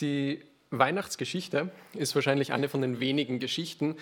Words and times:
Die 0.00 0.42
Weihnachtsgeschichte 0.70 1.70
ist 1.94 2.14
wahrscheinlich 2.14 2.52
eine 2.52 2.68
von 2.68 2.82
den 2.82 3.00
wenigen 3.00 3.38
Geschichten, 3.38 3.96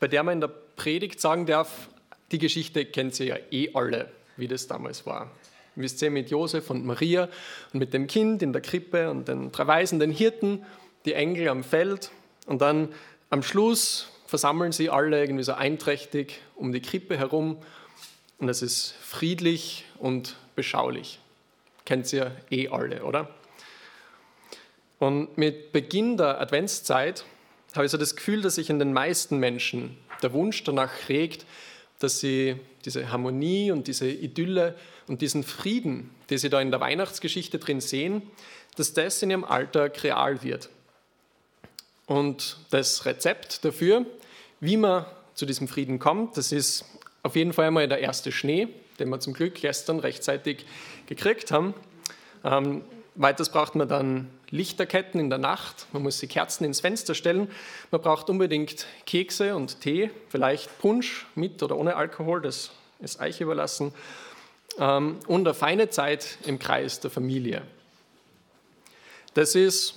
bei 0.00 0.08
der 0.08 0.22
man 0.22 0.34
in 0.34 0.40
der 0.40 0.48
Predigt 0.48 1.20
sagen 1.20 1.46
darf, 1.46 1.88
die 2.32 2.38
Geschichte 2.38 2.84
kennt 2.84 3.18
ihr 3.20 3.26
ja 3.26 3.36
eh 3.50 3.70
alle, 3.74 4.10
wie 4.36 4.48
das 4.48 4.66
damals 4.66 5.06
war. 5.06 5.30
Wisst 5.74 6.02
ihr, 6.02 6.10
mit 6.10 6.30
Josef 6.30 6.70
und 6.70 6.84
Maria 6.84 7.28
und 7.72 7.78
mit 7.78 7.94
dem 7.94 8.06
Kind 8.06 8.42
in 8.42 8.52
der 8.52 8.62
Krippe 8.62 9.10
und 9.10 9.28
den 9.28 9.52
drei 9.52 9.66
Weisen, 9.66 10.00
den 10.00 10.10
Hirten, 10.10 10.64
die 11.04 11.14
Engel 11.14 11.48
am 11.48 11.64
Feld 11.64 12.10
und 12.46 12.60
dann 12.60 12.88
am 13.30 13.42
Schluss 13.42 14.10
versammeln 14.26 14.72
sie 14.72 14.90
alle 14.90 15.20
irgendwie 15.20 15.44
so 15.44 15.52
einträchtig 15.52 16.40
um 16.56 16.72
die 16.72 16.82
Krippe 16.82 17.16
herum 17.16 17.58
und 18.38 18.48
es 18.48 18.60
ist 18.60 18.94
friedlich 19.00 19.84
und 19.98 20.36
beschaulich. 20.56 21.20
Kennt 21.84 22.12
ihr 22.12 22.36
eh 22.50 22.68
alle, 22.68 23.04
oder? 23.04 23.28
Und 25.02 25.36
mit 25.36 25.72
Beginn 25.72 26.16
der 26.16 26.40
Adventszeit 26.40 27.24
habe 27.74 27.84
ich 27.84 27.90
so 27.90 27.98
das 27.98 28.14
Gefühl, 28.14 28.40
dass 28.40 28.54
sich 28.54 28.70
in 28.70 28.78
den 28.78 28.92
meisten 28.92 29.38
Menschen 29.38 29.98
der 30.22 30.32
Wunsch 30.32 30.62
danach 30.62 31.08
regt, 31.08 31.44
dass 31.98 32.20
sie 32.20 32.54
diese 32.84 33.10
Harmonie 33.10 33.72
und 33.72 33.88
diese 33.88 34.08
Idylle 34.08 34.76
und 35.08 35.20
diesen 35.20 35.42
Frieden, 35.42 36.10
den 36.30 36.38
sie 36.38 36.50
da 36.50 36.60
in 36.60 36.70
der 36.70 36.78
Weihnachtsgeschichte 36.78 37.58
drin 37.58 37.80
sehen, 37.80 38.22
dass 38.76 38.92
das 38.92 39.20
in 39.24 39.30
ihrem 39.30 39.42
Alltag 39.42 40.04
real 40.04 40.44
wird. 40.44 40.70
Und 42.06 42.58
das 42.70 43.04
Rezept 43.04 43.64
dafür, 43.64 44.06
wie 44.60 44.76
man 44.76 45.04
zu 45.34 45.46
diesem 45.46 45.66
Frieden 45.66 45.98
kommt, 45.98 46.36
das 46.36 46.52
ist 46.52 46.84
auf 47.24 47.34
jeden 47.34 47.52
Fall 47.52 47.66
einmal 47.66 47.88
der 47.88 47.98
erste 47.98 48.30
Schnee, 48.30 48.68
den 49.00 49.08
wir 49.08 49.18
zum 49.18 49.32
Glück 49.32 49.56
gestern 49.56 49.98
rechtzeitig 49.98 50.64
gekriegt 51.06 51.50
haben. 51.50 51.74
Ähm, 52.44 52.82
weiters 53.14 53.50
braucht 53.50 53.74
man 53.74 53.88
dann 53.88 54.30
Lichterketten 54.50 55.20
in 55.20 55.30
der 55.30 55.38
Nacht, 55.38 55.86
man 55.92 56.02
muss 56.02 56.18
die 56.18 56.26
Kerzen 56.26 56.64
ins 56.64 56.80
Fenster 56.80 57.14
stellen, 57.14 57.50
man 57.90 58.00
braucht 58.00 58.30
unbedingt 58.30 58.86
Kekse 59.06 59.56
und 59.56 59.80
Tee, 59.80 60.10
vielleicht 60.28 60.78
Punsch 60.78 61.26
mit 61.34 61.62
oder 61.62 61.76
ohne 61.76 61.96
Alkohol, 61.96 62.42
das 62.42 62.70
ist 63.00 63.20
euch 63.20 63.40
überlassen, 63.40 63.92
ähm, 64.78 65.18
und 65.26 65.46
eine 65.46 65.54
feine 65.54 65.90
Zeit 65.90 66.38
im 66.44 66.58
Kreis 66.58 67.00
der 67.00 67.10
Familie. 67.10 67.62
Das 69.34 69.54
ist 69.54 69.94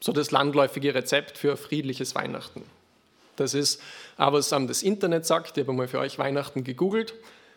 so 0.00 0.12
das 0.12 0.30
landläufige 0.30 0.94
Rezept 0.94 1.38
für 1.38 1.56
friedliches 1.56 2.14
Weihnachten. 2.14 2.62
Das 3.36 3.54
ist 3.54 3.80
auch, 4.16 4.32
was 4.32 4.48
das 4.50 4.82
Internet 4.82 5.26
sagt. 5.26 5.56
Ich 5.58 5.64
habe 5.64 5.72
mal 5.72 5.88
für 5.88 5.98
euch 5.98 6.18
Weihnachten 6.18 6.62
gegoogelt. 6.62 7.14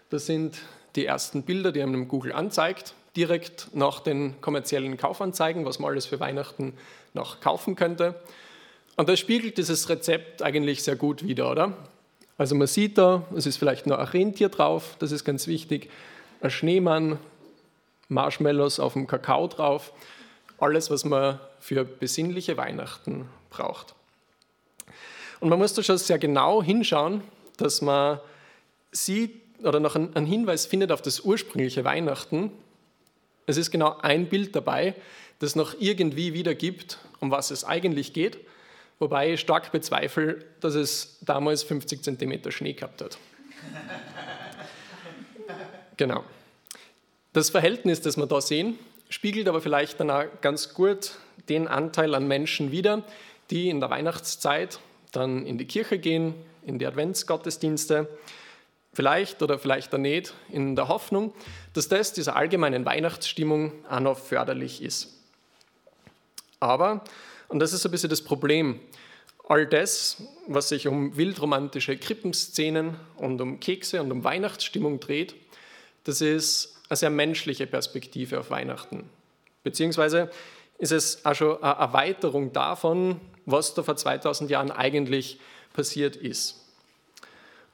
Das 0.09 0.25
sind 0.25 0.57
die 0.95 1.05
ersten 1.05 1.43
Bilder, 1.43 1.71
die 1.71 1.81
einem 1.81 2.07
Google 2.07 2.31
anzeigt 2.31 2.95
direkt 3.17 3.69
nach 3.73 3.99
den 3.99 4.39
kommerziellen 4.39 4.95
Kaufanzeigen, 4.95 5.65
was 5.65 5.79
man 5.79 5.91
alles 5.91 6.05
für 6.05 6.19
Weihnachten 6.19 6.73
noch 7.13 7.41
kaufen 7.41 7.75
könnte. 7.75 8.15
Und 8.95 9.09
das 9.09 9.19
spiegelt 9.19 9.57
dieses 9.57 9.89
Rezept 9.89 10.41
eigentlich 10.41 10.83
sehr 10.83 10.95
gut 10.95 11.23
wider, 11.23 11.51
oder? 11.51 11.73
Also 12.37 12.53
man 12.55 12.67
sieht 12.67 12.97
da, 12.97 13.25
es 13.35 13.47
ist 13.47 13.57
vielleicht 13.57 13.87
nur 13.87 13.97
ein 13.99 14.07
Rentier 14.07 14.49
drauf, 14.49 14.95
das 14.99 15.11
ist 15.11 15.25
ganz 15.25 15.47
wichtig, 15.47 15.89
ein 16.41 16.51
Schneemann, 16.51 17.17
Marshmallows 18.09 18.79
auf 18.79 18.93
dem 18.93 19.07
Kakao 19.07 19.47
drauf, 19.47 19.91
alles, 20.59 20.91
was 20.91 21.03
man 21.03 21.39
für 21.59 21.83
besinnliche 21.83 22.55
Weihnachten 22.55 23.27
braucht. 23.49 23.95
Und 25.39 25.49
man 25.49 25.57
muss 25.59 25.73
da 25.73 25.81
schon 25.81 25.97
sehr 25.97 26.19
genau 26.19 26.61
hinschauen, 26.61 27.21
dass 27.57 27.81
man 27.81 28.19
sieht 28.91 29.41
oder 29.63 29.79
noch 29.79 29.95
einen 29.95 30.25
Hinweis 30.27 30.67
findet 30.67 30.91
auf 30.91 31.01
das 31.01 31.21
ursprüngliche 31.21 31.83
Weihnachten, 31.83 32.51
es 33.47 33.57
ist 33.57 33.71
genau 33.71 33.97
ein 34.01 34.27
Bild 34.27 34.55
dabei, 34.55 34.93
das 35.39 35.55
noch 35.55 35.75
irgendwie 35.79 36.33
wiedergibt, 36.33 36.99
um 37.19 37.31
was 37.31 37.49
es 37.49 37.63
eigentlich 37.63 38.13
geht, 38.13 38.37
wobei 38.99 39.33
ich 39.33 39.39
stark 39.39 39.71
bezweifle, 39.71 40.45
dass 40.59 40.75
es 40.75 41.17
damals 41.21 41.63
50 41.63 42.03
cm 42.03 42.51
Schnee 42.51 42.73
gehabt 42.73 43.01
hat. 43.01 43.17
genau. 45.97 46.23
Das 47.33 47.49
Verhältnis, 47.49 48.01
das 48.01 48.17
wir 48.17 48.27
da 48.27 48.41
sehen, 48.41 48.77
spiegelt 49.09 49.47
aber 49.47 49.61
vielleicht 49.61 49.99
dann 49.99 50.11
auch 50.11 50.25
ganz 50.41 50.73
gut 50.73 51.13
den 51.49 51.67
Anteil 51.67 52.15
an 52.15 52.27
Menschen 52.27 52.71
wider, 52.71 53.03
die 53.49 53.69
in 53.69 53.79
der 53.79 53.89
Weihnachtszeit 53.89 54.79
dann 55.11 55.45
in 55.45 55.57
die 55.57 55.65
Kirche 55.65 55.99
gehen, 55.99 56.33
in 56.65 56.79
die 56.79 56.85
Adventsgottesdienste, 56.85 58.09
Vielleicht 58.97 59.43
oder 59.43 59.59
vielleicht 59.59 59.93
auch 59.93 59.99
nicht 59.99 60.33
in 60.49 60.75
der 60.75 60.87
Hoffnung, 60.87 61.31
dass 61.73 61.87
das 61.87 62.13
dieser 62.13 62.35
allgemeinen 62.35 62.83
Weihnachtsstimmung 62.83 63.71
auch 63.87 63.99
noch 63.99 64.17
förderlich 64.17 64.81
ist. 64.81 65.13
Aber, 66.59 67.03
und 67.47 67.59
das 67.59 67.73
ist 67.73 67.85
ein 67.85 67.91
bisschen 67.91 68.09
das 68.09 68.23
Problem, 68.23 68.79
all 69.47 69.67
das, 69.67 70.23
was 70.47 70.69
sich 70.69 70.87
um 70.87 71.15
wildromantische 71.15 71.95
Krippenszenen 71.95 72.97
und 73.17 73.39
um 73.39 73.59
Kekse 73.59 74.01
und 74.01 74.11
um 74.11 74.23
Weihnachtsstimmung 74.23 74.99
dreht, 74.99 75.35
das 76.05 76.21
ist 76.21 76.81
eine 76.89 76.97
sehr 76.97 77.11
menschliche 77.11 77.67
Perspektive 77.67 78.39
auf 78.39 78.49
Weihnachten. 78.49 79.07
Beziehungsweise 79.61 80.31
ist 80.79 80.91
es 80.91 81.23
auch 81.23 81.35
schon 81.35 81.61
eine 81.61 81.75
Erweiterung 81.75 82.51
davon, 82.51 83.21
was 83.45 83.75
da 83.75 83.83
vor 83.83 83.95
2000 83.95 84.49
Jahren 84.49 84.71
eigentlich 84.71 85.39
passiert 85.73 86.15
ist. 86.15 86.63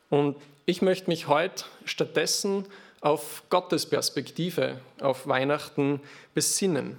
Und 0.10 0.36
ich 0.66 0.82
möchte 0.82 1.10
mich 1.10 1.28
heute 1.28 1.66
stattdessen 1.86 2.66
auf 3.02 3.44
Gottes 3.50 3.86
Perspektive 3.86 4.80
auf 5.02 5.28
Weihnachten 5.28 6.00
besinnen, 6.34 6.98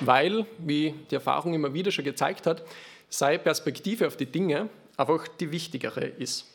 weil, 0.00 0.44
wie 0.58 0.94
die 1.10 1.14
Erfahrung 1.14 1.54
immer 1.54 1.72
wieder 1.72 1.92
schon 1.92 2.04
gezeigt 2.04 2.46
hat, 2.46 2.64
seine 3.08 3.38
Perspektive 3.38 4.08
auf 4.08 4.16
die 4.16 4.26
Dinge 4.26 4.68
einfach 4.96 5.28
die 5.28 5.52
wichtigere 5.52 6.04
ist. 6.04 6.46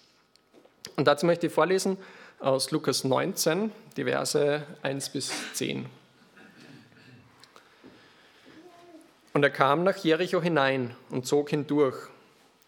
Und 0.97 1.07
dazu 1.07 1.25
möchte 1.25 1.47
ich 1.47 1.53
vorlesen 1.53 1.97
aus 2.39 2.71
Lukas 2.71 3.05
19, 3.05 3.71
die 3.95 4.03
Verse 4.03 4.63
1 4.81 5.09
bis 5.09 5.31
10. 5.53 5.85
Und 9.33 9.43
er 9.43 9.49
kam 9.49 9.85
nach 9.85 9.95
Jericho 9.97 10.41
hinein 10.41 10.95
und 11.09 11.25
zog 11.25 11.51
hindurch. 11.51 11.95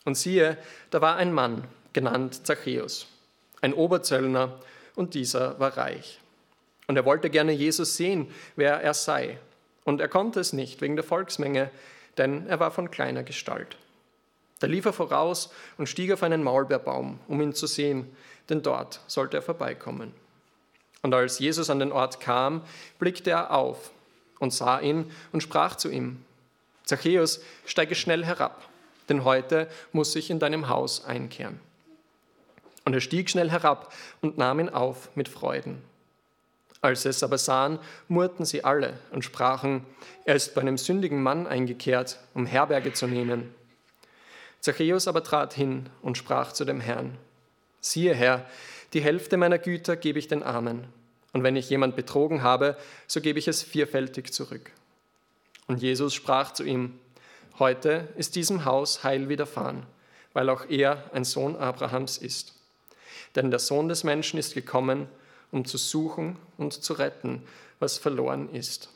Und 0.05 0.15
siehe, 0.15 0.57
da 0.89 1.01
war 1.01 1.17
ein 1.17 1.33
Mann, 1.33 1.65
genannt 1.91 2.47
Zachäus 2.47 3.07
ein 3.63 3.73
Oberzöllner, 3.73 4.59
und 4.95 5.15
dieser 5.15 5.59
war 5.59 5.75
reich. 5.77 6.19
Und 6.87 6.97
er 6.97 7.05
wollte 7.05 7.29
gerne 7.29 7.53
Jesus 7.53 7.97
sehen, 7.97 8.29
wer 8.55 8.81
er 8.81 8.93
sei. 8.93 9.39
Und 9.85 10.01
er 10.01 10.09
konnte 10.09 10.39
es 10.39 10.53
nicht 10.53 10.81
wegen 10.81 10.95
der 10.95 11.05
Volksmenge, 11.05 11.71
denn 12.17 12.45
er 12.47 12.59
war 12.59 12.69
von 12.69 12.91
kleiner 12.91 13.23
Gestalt. 13.23 13.77
Da 14.59 14.67
lief 14.67 14.85
er 14.85 14.93
voraus 14.93 15.51
und 15.77 15.89
stieg 15.89 16.11
auf 16.11 16.23
einen 16.23 16.43
Maulbeerbaum, 16.43 17.19
um 17.27 17.41
ihn 17.41 17.53
zu 17.53 17.65
sehen, 17.65 18.15
denn 18.49 18.61
dort 18.61 18.99
sollte 19.07 19.37
er 19.37 19.41
vorbeikommen. 19.41 20.13
Und 21.01 21.13
als 21.13 21.39
Jesus 21.39 21.69
an 21.69 21.79
den 21.79 21.91
Ort 21.91 22.19
kam, 22.19 22.61
blickte 22.99 23.31
er 23.31 23.51
auf 23.51 23.91
und 24.39 24.53
sah 24.53 24.79
ihn 24.79 25.09
und 25.31 25.41
sprach 25.41 25.75
zu 25.77 25.89
ihm, 25.89 26.23
Zachäus, 26.85 27.41
steige 27.65 27.95
schnell 27.95 28.25
herab, 28.25 28.67
denn 29.07 29.23
heute 29.23 29.69
muss 29.93 30.15
ich 30.15 30.29
in 30.29 30.39
deinem 30.39 30.67
Haus 30.67 31.05
einkehren. 31.05 31.59
Und 32.85 32.93
er 32.93 33.01
stieg 33.01 33.29
schnell 33.29 33.49
herab 33.49 33.93
und 34.21 34.37
nahm 34.37 34.59
ihn 34.59 34.69
auf 34.69 35.15
mit 35.15 35.29
Freuden. 35.29 35.81
Als 36.81 37.03
sie 37.03 37.09
es 37.09 37.23
aber 37.23 37.37
sahen, 37.37 37.79
murrten 38.09 38.45
sie 38.45 38.65
alle 38.65 38.99
und 39.11 39.23
sprachen, 39.23 39.85
er 40.25 40.35
ist 40.35 40.53
bei 40.53 40.59
einem 40.61 40.77
sündigen 40.77 41.23
Mann 41.23 41.47
eingekehrt, 41.47 42.19
um 42.33 42.45
Herberge 42.45 42.91
zu 42.91 43.07
nehmen. 43.07 43.55
Zachäus 44.59 45.07
aber 45.07 45.23
trat 45.23 45.53
hin 45.53 45.89
und 46.01 46.17
sprach 46.17 46.51
zu 46.51 46.65
dem 46.65 46.81
Herrn, 46.81 47.17
siehe 47.79 48.13
Herr, 48.13 48.45
die 48.91 49.01
Hälfte 49.01 49.37
meiner 49.37 49.59
Güter 49.59 49.95
gebe 49.95 50.19
ich 50.19 50.27
den 50.27 50.43
Armen, 50.43 50.87
und 51.33 51.43
wenn 51.43 51.55
ich 51.55 51.69
jemand 51.69 51.95
betrogen 51.95 52.43
habe, 52.43 52.77
so 53.07 53.19
gebe 53.19 53.39
ich 53.39 53.47
es 53.47 53.63
vierfältig 53.63 54.31
zurück. 54.31 54.71
Und 55.67 55.81
Jesus 55.81 56.13
sprach 56.13 56.51
zu 56.51 56.63
ihm, 56.63 56.99
heute 57.59 58.07
ist 58.17 58.35
diesem 58.35 58.65
Haus 58.65 59.03
Heil 59.03 59.29
widerfahren, 59.29 59.85
weil 60.33 60.49
auch 60.49 60.69
er 60.69 61.09
ein 61.13 61.23
Sohn 61.23 61.55
Abrahams 61.55 62.17
ist. 62.17 62.53
Denn 63.35 63.49
der 63.49 63.59
Sohn 63.59 63.89
des 63.89 64.03
Menschen 64.03 64.39
ist 64.39 64.53
gekommen, 64.53 65.07
um 65.51 65.65
zu 65.65 65.77
suchen 65.77 66.37
und 66.57 66.73
zu 66.73 66.93
retten, 66.93 67.43
was 67.79 67.97
verloren 67.97 68.49
ist. 68.53 68.89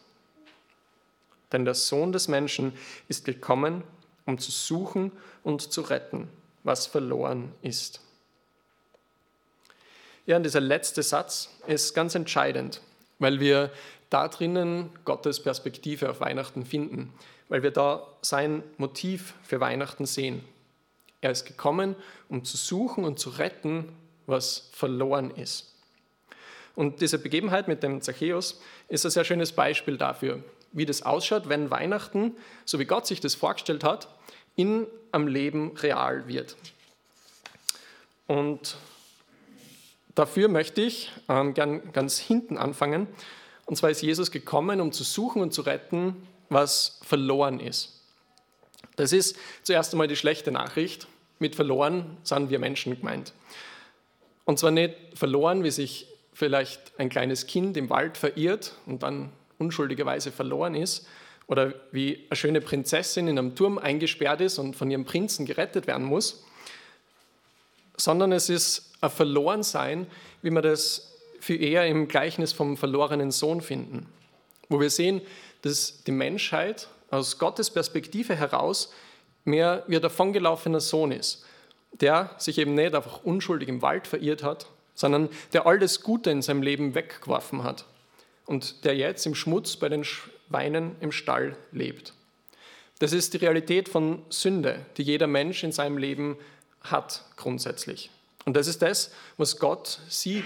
Denn 1.51 1.65
der 1.65 1.75
Sohn 1.75 2.11
des 2.11 2.27
Menschen 2.27 2.73
ist 3.07 3.25
gekommen, 3.25 3.83
um 4.25 4.37
zu 4.37 4.51
suchen 4.51 5.11
und 5.43 5.61
zu 5.71 5.81
retten, 5.81 6.27
was 6.63 6.85
verloren 6.85 7.53
ist. 7.61 8.01
Ja, 10.25 10.35
und 10.35 10.43
dieser 10.43 10.59
letzte 10.59 11.03
Satz 11.03 11.49
ist 11.67 11.93
ganz 11.93 12.13
entscheidend, 12.13 12.81
weil 13.17 13.39
wir 13.39 13.71
da 14.09 14.27
drinnen 14.27 14.89
Gottes 15.05 15.41
Perspektive 15.41 16.09
auf 16.09 16.19
Weihnachten 16.19 16.65
finden, 16.65 17.13
weil 17.47 17.63
wir 17.63 17.71
da 17.71 18.05
sein 18.21 18.61
Motiv 18.77 19.33
für 19.43 19.61
Weihnachten 19.61 20.05
sehen. 20.05 20.43
Er 21.21 21.31
ist 21.31 21.45
gekommen, 21.45 21.95
um 22.27 22.43
zu 22.43 22.57
suchen 22.57 23.05
und 23.05 23.19
zu 23.19 23.29
retten, 23.29 23.89
was 24.27 24.69
verloren 24.71 25.31
ist. 25.31 25.73
Und 26.75 27.01
diese 27.01 27.17
Begebenheit 27.17 27.67
mit 27.67 27.81
dem 27.81 28.01
Zachäus 28.01 28.61
ist 28.87 29.03
ein 29.03 29.09
sehr 29.09 29.25
schönes 29.25 29.51
Beispiel 29.51 29.97
dafür, 29.97 30.43
wie 30.73 30.85
das 30.85 31.01
ausschaut, 31.01 31.49
wenn 31.49 31.71
Weihnachten, 31.71 32.35
so 32.65 32.77
wie 32.77 32.85
Gott 32.85 33.07
sich 33.07 33.19
das 33.19 33.33
vorgestellt 33.33 33.83
hat, 33.83 34.07
in 34.55 34.85
am 35.11 35.27
Leben 35.27 35.75
real 35.77 36.27
wird. 36.27 36.55
Und 38.27 38.77
dafür 40.13 40.49
möchte 40.49 40.81
ich 40.81 41.11
ähm, 41.29 41.53
gern 41.53 41.93
ganz 41.93 42.19
hinten 42.19 42.57
anfangen. 42.57 43.07
Und 43.65 43.77
zwar 43.77 43.89
ist 43.89 44.01
Jesus 44.01 44.31
gekommen, 44.31 44.81
um 44.81 44.91
zu 44.91 45.03
suchen 45.03 45.41
und 45.41 45.53
zu 45.53 45.61
retten, 45.61 46.27
was 46.49 46.99
verloren 47.03 47.59
ist. 47.59 48.01
Das 48.97 49.13
ist 49.13 49.37
zuerst 49.63 49.93
einmal 49.93 50.07
die 50.07 50.15
schlechte 50.15 50.51
Nachricht. 50.51 51.07
Mit 51.39 51.55
verloren 51.55 52.17
sind 52.23 52.49
wir 52.49 52.59
Menschen 52.59 52.95
gemeint. 52.95 53.33
Und 54.47 54.57
zwar 54.57 54.71
nicht 54.71 54.95
verloren, 55.13 55.65
wie 55.65 55.71
sich 55.71 56.07
vielleicht 56.31 56.97
ein 56.97 57.09
kleines 57.09 57.47
Kind 57.47 57.75
im 57.75 57.89
Wald 57.89 58.17
verirrt 58.17 58.71
und 58.85 59.03
dann 59.03 59.33
unschuldigerweise 59.57 60.31
verloren 60.31 60.73
ist, 60.73 61.05
oder 61.47 61.73
wie 61.91 62.25
eine 62.29 62.35
schöne 62.37 62.61
Prinzessin 62.61 63.27
in 63.27 63.37
einem 63.37 63.55
Turm 63.55 63.77
eingesperrt 63.77 64.39
ist 64.39 64.57
und 64.57 64.75
von 64.75 64.89
ihrem 64.89 65.03
Prinzen 65.03 65.45
gerettet 65.45 65.85
werden 65.85 66.05
muss, 66.05 66.45
sondern 67.97 68.31
es 68.31 68.49
ist 68.49 68.93
ein 69.01 69.09
Verlorensein, 69.09 70.07
wie 70.41 70.51
wir 70.51 70.61
das 70.61 71.13
für 71.41 71.55
eher 71.55 71.85
im 71.85 72.07
Gleichnis 72.07 72.53
vom 72.53 72.77
verlorenen 72.77 73.31
Sohn 73.31 73.59
finden, 73.59 74.07
wo 74.69 74.79
wir 74.79 74.89
sehen, 74.89 75.21
dass 75.61 76.03
die 76.05 76.11
Menschheit 76.13 76.87
aus 77.09 77.37
Gottes 77.37 77.69
Perspektive 77.69 78.35
heraus 78.35 78.93
mehr 79.43 79.83
wie 79.87 79.97
ein 79.97 80.01
davongelaufener 80.01 80.79
Sohn 80.79 81.11
ist, 81.11 81.45
der 81.91 82.31
sich 82.37 82.57
eben 82.57 82.75
nicht 82.75 82.93
einfach 82.93 83.23
unschuldig 83.23 83.69
im 83.69 83.81
Wald 83.81 84.07
verirrt 84.07 84.43
hat, 84.43 84.67
sondern 84.93 85.29
der 85.53 85.65
all 85.65 85.79
das 85.79 86.01
Gute 86.01 86.31
in 86.31 86.41
seinem 86.41 86.61
Leben 86.61 86.95
weggeworfen 86.95 87.63
hat 87.63 87.85
und 88.45 88.83
der 88.83 88.95
jetzt 88.95 89.25
im 89.25 89.35
Schmutz 89.35 89.75
bei 89.75 89.89
den 89.89 90.03
Schweinen 90.03 90.95
im 91.01 91.11
Stall 91.11 91.55
lebt. 91.71 92.13
Das 92.99 93.13
ist 93.13 93.33
die 93.33 93.37
Realität 93.37 93.89
von 93.89 94.23
Sünde, 94.29 94.85
die 94.97 95.03
jeder 95.03 95.27
Mensch 95.27 95.63
in 95.63 95.71
seinem 95.71 95.97
Leben 95.97 96.37
hat 96.81 97.23
grundsätzlich. 97.35 98.09
Und 98.45 98.55
das 98.55 98.67
ist 98.67 98.81
das, 98.81 99.11
was 99.37 99.59
Gott 99.59 99.99
sieht, 100.09 100.45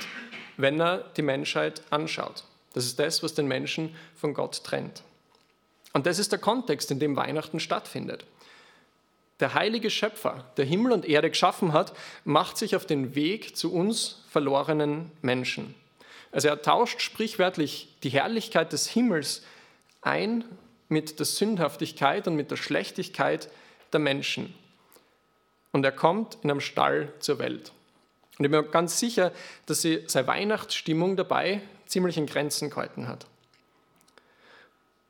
wenn 0.57 0.81
er 0.81 1.09
die 1.15 1.21
Menschheit 1.21 1.81
anschaut. 1.91 2.43
Das 2.73 2.85
ist 2.85 2.99
das, 2.99 3.23
was 3.23 3.33
den 3.33 3.47
Menschen 3.47 3.95
von 4.15 4.33
Gott 4.33 4.63
trennt. 4.63 5.03
Und 5.93 6.05
das 6.05 6.19
ist 6.19 6.31
der 6.31 6.39
Kontext, 6.39 6.91
in 6.91 6.99
dem 6.99 7.15
Weihnachten 7.15 7.59
stattfindet. 7.59 8.25
Der 9.41 9.55
heilige 9.55 9.89
Schöpfer, 9.89 10.45
der 10.55 10.65
Himmel 10.65 10.91
und 10.91 11.03
Erde 11.03 11.29
geschaffen 11.29 11.73
hat, 11.73 11.93
macht 12.23 12.57
sich 12.57 12.75
auf 12.75 12.85
den 12.85 13.15
Weg 13.15 13.57
zu 13.57 13.73
uns 13.73 14.23
verlorenen 14.29 15.11
Menschen. 15.21 15.75
Also 16.31 16.47
er 16.47 16.61
tauscht 16.61 17.01
sprichwörtlich 17.01 17.89
die 18.03 18.09
Herrlichkeit 18.09 18.71
des 18.71 18.87
Himmels 18.87 19.43
ein 20.01 20.45
mit 20.89 21.19
der 21.19 21.25
Sündhaftigkeit 21.25 22.27
und 22.27 22.35
mit 22.35 22.51
der 22.51 22.55
Schlechtigkeit 22.55 23.49
der 23.91 23.99
Menschen. 23.99 24.53
Und 25.71 25.83
er 25.83 25.91
kommt 25.91 26.37
in 26.43 26.51
einem 26.51 26.61
Stall 26.61 27.11
zur 27.19 27.39
Welt. 27.39 27.71
Und 28.37 28.45
ich 28.45 28.51
bin 28.51 28.61
mir 28.61 28.63
ganz 28.63 28.99
sicher, 28.99 29.31
dass 29.65 29.81
sie 29.81 30.03
seine 30.07 30.27
Weihnachtsstimmung 30.27 31.15
dabei 31.15 31.61
ziemlich 31.87 32.17
in 32.17 32.27
Grenzen 32.27 32.69
gehalten 32.69 33.07
hat. 33.07 33.25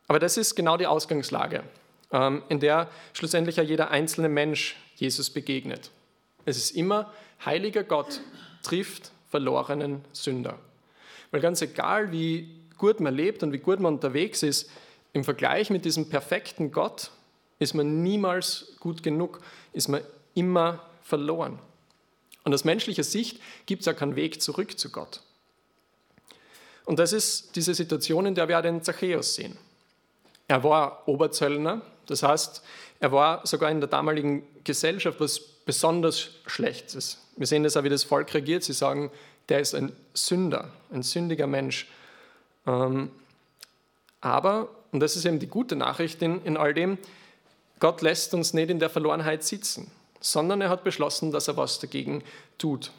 Aber 0.07 0.19
das 0.19 0.37
ist 0.37 0.55
genau 0.55 0.77
die 0.77 0.87
Ausgangslage, 0.87 1.63
in 2.11 2.59
der 2.59 2.89
schlussendlich 3.13 3.55
ja 3.55 3.63
jeder 3.63 3.91
einzelne 3.91 4.29
Mensch 4.29 4.75
Jesus 4.95 5.29
begegnet. 5.29 5.91
Es 6.45 6.57
ist 6.57 6.71
immer, 6.71 7.11
heiliger 7.45 7.83
Gott 7.83 8.21
trifft 8.63 9.11
verlorenen 9.29 10.03
Sünder. 10.11 10.59
Weil 11.31 11.41
ganz 11.41 11.61
egal, 11.61 12.11
wie 12.11 12.49
gut 12.77 12.99
man 12.99 13.15
lebt 13.15 13.43
und 13.43 13.53
wie 13.53 13.59
gut 13.59 13.79
man 13.79 13.93
unterwegs 13.93 14.43
ist, 14.43 14.69
im 15.13 15.23
Vergleich 15.23 15.69
mit 15.69 15.85
diesem 15.85 16.09
perfekten 16.09 16.71
Gott 16.71 17.11
ist 17.59 17.73
man 17.73 18.01
niemals 18.01 18.73
gut 18.79 19.03
genug, 19.03 19.39
ist 19.71 19.87
man 19.87 20.01
immer 20.33 20.85
verloren. 21.03 21.59
Und 22.43 22.53
aus 22.53 22.63
menschlicher 22.63 23.03
Sicht 23.03 23.39
gibt 23.65 23.81
es 23.81 23.85
ja 23.85 23.93
keinen 23.93 24.15
Weg 24.15 24.41
zurück 24.41 24.79
zu 24.79 24.89
Gott. 24.89 25.21
Und 26.85 26.97
das 26.99 27.13
ist 27.13 27.55
diese 27.55 27.73
Situation, 27.73 28.25
in 28.25 28.35
der 28.35 28.47
wir 28.47 28.57
auch 28.57 28.63
den 28.63 28.81
Zachäus 28.81 29.35
sehen. 29.35 29.57
Er 30.47 30.63
war 30.63 31.07
Oberzöllner, 31.07 31.81
das 32.07 32.23
heißt, 32.23 32.63
er 32.99 33.11
war 33.11 33.45
sogar 33.45 33.71
in 33.71 33.79
der 33.79 33.89
damaligen 33.89 34.43
Gesellschaft 34.63 35.19
was 35.19 35.39
besonders 35.39 36.29
Schlechtes. 36.45 37.19
Wir 37.37 37.47
sehen 37.47 37.63
das 37.63 37.77
auch, 37.77 37.83
wie 37.83 37.89
das 37.89 38.03
Volk 38.03 38.33
reagiert. 38.33 38.63
Sie 38.63 38.73
sagen, 38.73 39.11
der 39.49 39.59
ist 39.59 39.73
ein 39.73 39.91
Sünder, 40.13 40.71
ein 40.91 41.03
sündiger 41.03 41.47
Mensch. 41.47 41.87
Ähm, 42.67 43.11
aber, 44.19 44.69
und 44.91 44.99
das 44.99 45.15
ist 45.15 45.25
eben 45.25 45.39
die 45.39 45.47
gute 45.47 45.75
Nachricht 45.75 46.21
in, 46.21 46.43
in 46.43 46.57
all 46.57 46.73
dem, 46.73 46.97
Gott 47.79 48.01
lässt 48.01 48.33
uns 48.33 48.53
nicht 48.53 48.69
in 48.69 48.79
der 48.79 48.89
Verlorenheit 48.89 49.43
sitzen 49.43 49.91
sondern 50.21 50.61
er 50.61 50.69
hat 50.69 50.83
beschlossen, 50.83 51.31
dass 51.31 51.47
er 51.47 51.57
was 51.57 51.79
dagegen 51.79 52.23
tut. 52.57 52.91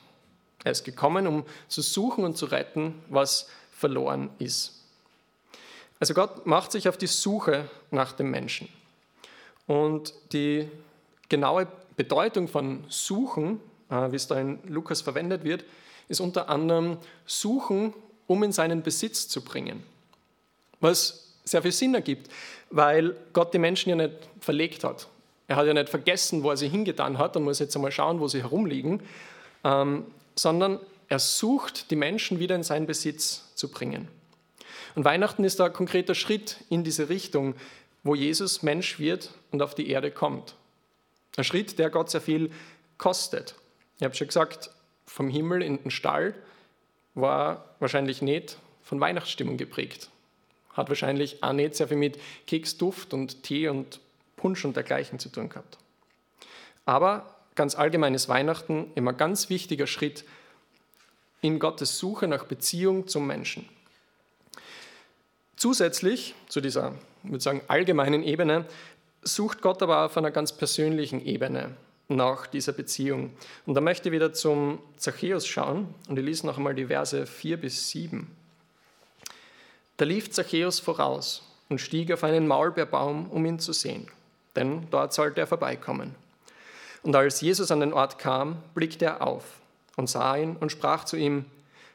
Er 0.64 0.72
ist 0.72 0.84
gekommen, 0.84 1.26
um 1.26 1.44
zu 1.68 1.80
suchen 1.80 2.24
und 2.24 2.36
zu 2.36 2.46
retten, 2.46 3.02
was 3.08 3.48
verloren 3.70 4.30
ist. 4.38 4.82
Also 5.98 6.14
Gott 6.14 6.46
macht 6.46 6.72
sich 6.72 6.88
auf 6.88 6.98
die 6.98 7.06
Suche 7.06 7.70
nach 7.90 8.12
dem 8.12 8.30
Menschen. 8.30 8.68
Und 9.66 10.14
die 10.32 10.68
genaue 11.28 11.68
Bedeutung 11.96 12.48
von 12.48 12.84
Suchen, 12.88 13.60
äh, 13.90 14.10
wie 14.10 14.16
es 14.16 14.26
da 14.26 14.38
in 14.40 14.58
Lukas 14.66 15.00
verwendet 15.00 15.44
wird, 15.44 15.64
ist 16.08 16.20
unter 16.20 16.48
anderem 16.48 16.98
Suchen, 17.26 17.94
um 18.26 18.42
in 18.42 18.52
seinen 18.52 18.82
Besitz 18.82 19.28
zu 19.28 19.42
bringen. 19.42 19.82
Was 20.80 21.34
sehr 21.44 21.62
viel 21.62 21.72
Sinn 21.72 21.94
ergibt, 21.94 22.30
weil 22.70 23.16
Gott 23.32 23.52
die 23.54 23.58
Menschen 23.58 23.90
ja 23.90 23.96
nicht 23.96 24.14
verlegt 24.40 24.84
hat. 24.84 25.08
Er 25.48 25.56
hat 25.56 25.66
ja 25.66 25.74
nicht 25.74 25.88
vergessen, 25.88 26.42
wo 26.42 26.50
er 26.50 26.56
sie 26.56 26.68
hingetan 26.68 27.18
hat 27.18 27.36
und 27.36 27.44
muss 27.44 27.58
jetzt 27.58 27.74
einmal 27.76 27.92
schauen, 27.92 28.20
wo 28.20 28.28
sie 28.28 28.42
herumliegen, 28.42 29.02
ähm, 29.64 30.06
sondern 30.34 30.78
er 31.08 31.18
sucht, 31.18 31.90
die 31.90 31.96
Menschen 31.96 32.38
wieder 32.38 32.54
in 32.54 32.62
seinen 32.62 32.86
Besitz 32.86 33.54
zu 33.54 33.68
bringen. 33.68 34.08
Und 34.94 35.04
Weihnachten 35.04 35.44
ist 35.44 35.60
da 35.60 35.66
ein 35.66 35.72
konkreter 35.72 36.14
Schritt 36.14 36.56
in 36.70 36.84
diese 36.84 37.08
Richtung, 37.08 37.54
wo 38.02 38.14
Jesus 38.14 38.62
Mensch 38.62 38.98
wird 38.98 39.30
und 39.52 39.62
auf 39.62 39.74
die 39.74 39.88
Erde 39.88 40.10
kommt. 40.10 40.56
Ein 41.36 41.44
Schritt, 41.44 41.78
der 41.78 41.90
Gott 41.90 42.10
sehr 42.10 42.20
viel 42.20 42.50
kostet. 42.98 43.54
Ich 43.98 44.04
habe 44.04 44.14
schon 44.14 44.26
gesagt, 44.26 44.70
vom 45.06 45.28
Himmel 45.28 45.62
in 45.62 45.82
den 45.82 45.90
Stall 45.90 46.34
war 47.14 47.74
wahrscheinlich 47.78 48.22
nicht 48.22 48.58
von 48.82 49.00
Weihnachtsstimmung 49.00 49.56
geprägt. 49.56 50.10
Hat 50.72 50.88
wahrscheinlich 50.88 51.42
auch 51.42 51.52
nicht 51.52 51.74
sehr 51.74 51.88
viel 51.88 51.96
mit 51.96 52.18
Keksduft 52.46 53.14
und 53.14 53.42
Tee 53.42 53.68
und 53.68 54.00
Punsch 54.36 54.64
und 54.64 54.74
dergleichen 54.74 55.18
zu 55.18 55.28
tun 55.28 55.48
gehabt. 55.48 55.78
Aber 56.84 57.36
ganz 57.54 57.74
allgemein 57.74 58.14
ist 58.14 58.28
Weihnachten 58.28 58.90
immer 58.94 59.12
ganz 59.12 59.50
wichtiger 59.50 59.86
Schritt 59.86 60.24
in 61.40 61.58
Gottes 61.58 61.98
Suche 61.98 62.26
nach 62.28 62.44
Beziehung 62.44 63.08
zum 63.08 63.26
Menschen. 63.26 63.68
Zusätzlich 65.56 66.34
zu 66.48 66.60
dieser, 66.60 66.94
ich 67.22 67.30
würde 67.30 67.42
sagen, 67.42 67.62
allgemeinen 67.68 68.24
Ebene 68.24 68.64
sucht 69.22 69.62
Gott 69.62 69.82
aber 69.82 70.04
auf 70.04 70.16
einer 70.16 70.30
ganz 70.30 70.52
persönlichen 70.52 71.24
Ebene 71.24 71.74
nach 72.08 72.46
dieser 72.46 72.72
Beziehung. 72.72 73.32
Und 73.66 73.74
da 73.74 73.80
möchte 73.80 74.08
ich 74.08 74.12
wieder 74.12 74.32
zum 74.32 74.78
Zachäus 74.96 75.46
schauen 75.46 75.94
und 76.08 76.18
ich 76.18 76.24
lese 76.24 76.46
noch 76.46 76.56
einmal 76.56 76.74
die 76.74 76.86
Verse 76.86 77.26
4 77.26 77.56
bis 77.56 77.90
7. 77.90 78.30
Da 79.96 80.04
lief 80.04 80.30
Zachäus 80.30 80.80
voraus 80.80 81.42
und 81.68 81.80
stieg 81.80 82.12
auf 82.12 82.24
einen 82.24 82.46
Maulbeerbaum, 82.46 83.30
um 83.30 83.46
ihn 83.46 83.58
zu 83.58 83.72
sehen 83.72 84.08
denn 84.56 84.88
dort 84.90 85.12
sollte 85.12 85.40
er 85.40 85.46
vorbeikommen. 85.46 86.14
Und 87.02 87.16
als 87.16 87.40
Jesus 87.40 87.70
an 87.70 87.80
den 87.80 87.92
Ort 87.92 88.18
kam, 88.18 88.62
blickte 88.74 89.06
er 89.06 89.26
auf 89.26 89.44
und 89.96 90.08
sah 90.08 90.36
ihn 90.36 90.56
und 90.56 90.70
sprach 90.70 91.04
zu 91.04 91.16
ihm, 91.16 91.46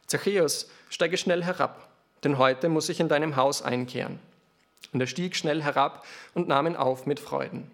Zachäus, 0.06 0.70
steige 0.90 1.18
schnell 1.18 1.44
herab, 1.44 1.88
denn 2.24 2.38
heute 2.38 2.70
muss 2.70 2.90
ich 2.90 3.00
in 3.00 3.10
deinem 3.10 3.36
Haus 3.36 3.62
einkehren. 3.62 4.20
Und 4.94 5.02
er 5.02 5.08
stieg 5.08 5.36
schnell 5.36 5.64
herab 5.64 6.06
und 6.34 6.48
nahm 6.48 6.68
ihn 6.68 6.76
auf 6.76 7.06
mit 7.06 7.20
Freuden. 7.20 7.70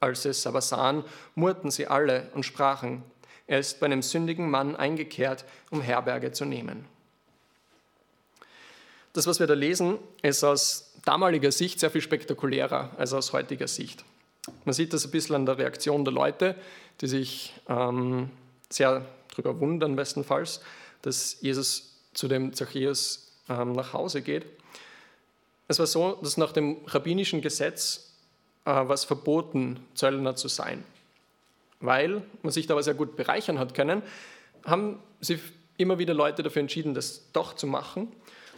Als 0.00 0.22
sie 0.22 0.30
es 0.30 0.46
aber 0.46 0.60
sahen, 0.60 1.04
murrten 1.34 1.70
sie 1.70 1.86
alle 1.86 2.30
und 2.34 2.46
sprachen, 2.46 3.02
er 3.46 3.58
ist 3.58 3.80
bei 3.80 3.86
einem 3.86 4.02
sündigen 4.02 4.48
Mann 4.48 4.76
eingekehrt, 4.76 5.44
um 5.70 5.80
Herberge 5.80 6.30
zu 6.30 6.44
nehmen. 6.44 6.84
Das, 9.12 9.26
was 9.26 9.40
wir 9.40 9.48
da 9.48 9.54
lesen, 9.54 9.98
ist 10.22 10.44
aus 10.44 10.94
damaliger 11.04 11.50
Sicht 11.50 11.80
sehr 11.80 11.90
viel 11.90 12.00
spektakulärer 12.00 12.90
als 12.96 13.12
aus 13.12 13.32
heutiger 13.32 13.66
Sicht. 13.66 14.04
Man 14.64 14.72
sieht 14.72 14.92
das 14.92 15.04
ein 15.04 15.10
bisschen 15.10 15.34
an 15.34 15.46
der 15.46 15.58
Reaktion 15.58 16.04
der 16.04 16.14
Leute, 16.14 16.54
die 17.00 17.08
sich 17.08 17.52
ähm, 17.68 18.30
sehr 18.68 19.04
darüber 19.30 19.58
wundern, 19.58 19.96
bestenfalls, 19.96 20.60
dass 21.02 21.38
Jesus 21.40 21.96
zu 22.14 22.28
dem 22.28 22.52
Zachäus 22.54 23.32
ähm, 23.48 23.72
nach 23.72 23.92
Hause 23.92 24.22
geht. 24.22 24.46
Es 25.70 25.78
war 25.78 25.86
so, 25.86 26.18
dass 26.20 26.36
nach 26.36 26.50
dem 26.50 26.78
rabbinischen 26.88 27.42
Gesetz 27.42 28.10
äh, 28.64 28.70
war 28.70 28.90
es 28.90 29.04
verboten, 29.04 29.78
Zöllner 29.94 30.34
zu 30.34 30.48
sein. 30.48 30.82
Weil 31.78 32.22
man 32.42 32.50
sich 32.50 32.66
da 32.66 32.74
aber 32.74 32.82
sehr 32.82 32.94
gut 32.94 33.14
bereichern 33.14 33.60
hat 33.60 33.72
können, 33.72 34.02
haben 34.64 34.98
sich 35.20 35.38
immer 35.76 36.00
wieder 36.00 36.12
Leute 36.12 36.42
dafür 36.42 36.58
entschieden, 36.58 36.92
das 36.92 37.30
doch 37.32 37.54
zu 37.54 37.68
machen 37.68 38.08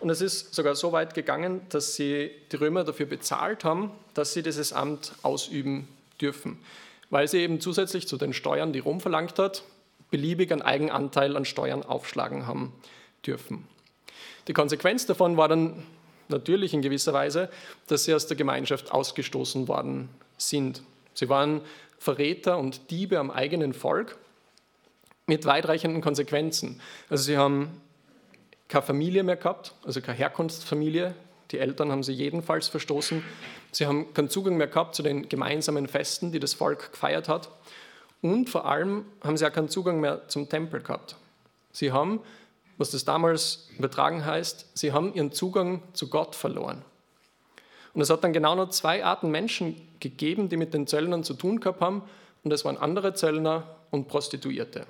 Und 0.00 0.08
es 0.08 0.22
ist 0.22 0.54
sogar 0.54 0.74
so 0.74 0.92
weit 0.92 1.12
gegangen, 1.12 1.60
dass 1.68 1.96
sie 1.96 2.30
die 2.50 2.56
Römer 2.56 2.82
dafür 2.82 3.04
bezahlt 3.04 3.62
haben, 3.62 3.90
dass 4.14 4.32
sie 4.32 4.42
dieses 4.42 4.72
Amt 4.72 5.12
ausüben 5.20 5.88
dürfen, 6.18 6.58
weil 7.10 7.28
sie 7.28 7.40
eben 7.40 7.60
zusätzlich 7.60 8.08
zu 8.08 8.16
den 8.16 8.32
Steuern, 8.32 8.72
die 8.72 8.78
Rom 8.78 9.02
verlangt 9.02 9.38
hat, 9.38 9.64
beliebig 10.10 10.50
einen 10.50 10.62
Eigenanteil 10.62 11.36
an 11.36 11.44
Steuern 11.44 11.82
aufschlagen 11.82 12.46
haben 12.46 12.72
dürfen. 13.26 13.68
Die 14.48 14.54
Konsequenz 14.54 15.04
davon 15.04 15.36
war 15.36 15.48
dann 15.48 15.82
natürlich 16.32 16.74
in 16.74 16.82
gewisser 16.82 17.12
Weise, 17.12 17.48
dass 17.86 18.04
sie 18.04 18.14
aus 18.14 18.26
der 18.26 18.36
Gemeinschaft 18.36 18.90
ausgestoßen 18.90 19.68
worden 19.68 20.08
sind. 20.36 20.82
Sie 21.14 21.28
waren 21.28 21.60
Verräter 21.98 22.58
und 22.58 22.90
Diebe 22.90 23.18
am 23.18 23.30
eigenen 23.30 23.74
Volk 23.74 24.18
mit 25.26 25.46
weitreichenden 25.46 26.02
Konsequenzen. 26.02 26.80
Also 27.08 27.24
sie 27.24 27.38
haben 27.38 27.80
keine 28.68 28.82
Familie 28.82 29.22
mehr 29.22 29.36
gehabt, 29.36 29.74
also 29.84 30.00
keine 30.00 30.18
Herkunftsfamilie. 30.18 31.14
Die 31.52 31.58
Eltern 31.58 31.92
haben 31.92 32.02
sie 32.02 32.12
jedenfalls 32.12 32.68
verstoßen. 32.68 33.22
Sie 33.70 33.86
haben 33.86 34.12
keinen 34.14 34.30
Zugang 34.30 34.56
mehr 34.56 34.66
gehabt 34.66 34.94
zu 34.94 35.02
den 35.02 35.28
gemeinsamen 35.28 35.86
Festen, 35.86 36.32
die 36.32 36.40
das 36.40 36.54
Volk 36.54 36.92
gefeiert 36.92 37.28
hat. 37.28 37.50
Und 38.22 38.48
vor 38.48 38.66
allem 38.66 39.04
haben 39.22 39.36
sie 39.36 39.46
auch 39.46 39.52
keinen 39.52 39.68
Zugang 39.68 40.00
mehr 40.00 40.28
zum 40.28 40.48
Tempel 40.48 40.80
gehabt. 40.80 41.16
Sie 41.72 41.92
haben, 41.92 42.20
was 42.82 42.90
das 42.90 43.04
damals 43.04 43.68
übertragen 43.78 44.26
heißt, 44.26 44.66
sie 44.74 44.92
haben 44.92 45.14
ihren 45.14 45.30
Zugang 45.30 45.82
zu 45.92 46.10
Gott 46.10 46.34
verloren. 46.34 46.82
Und 47.94 48.00
es 48.00 48.10
hat 48.10 48.24
dann 48.24 48.32
genau 48.32 48.56
noch 48.56 48.70
zwei 48.70 49.04
Arten 49.04 49.30
Menschen 49.30 49.80
gegeben, 50.00 50.48
die 50.48 50.56
mit 50.56 50.74
den 50.74 50.88
Zöllnern 50.88 51.22
zu 51.22 51.34
tun 51.34 51.60
gehabt 51.60 51.80
haben. 51.80 52.02
Und 52.42 52.50
das 52.50 52.64
waren 52.64 52.76
andere 52.76 53.14
Zöllner 53.14 53.76
und 53.92 54.08
Prostituierte. 54.08 54.84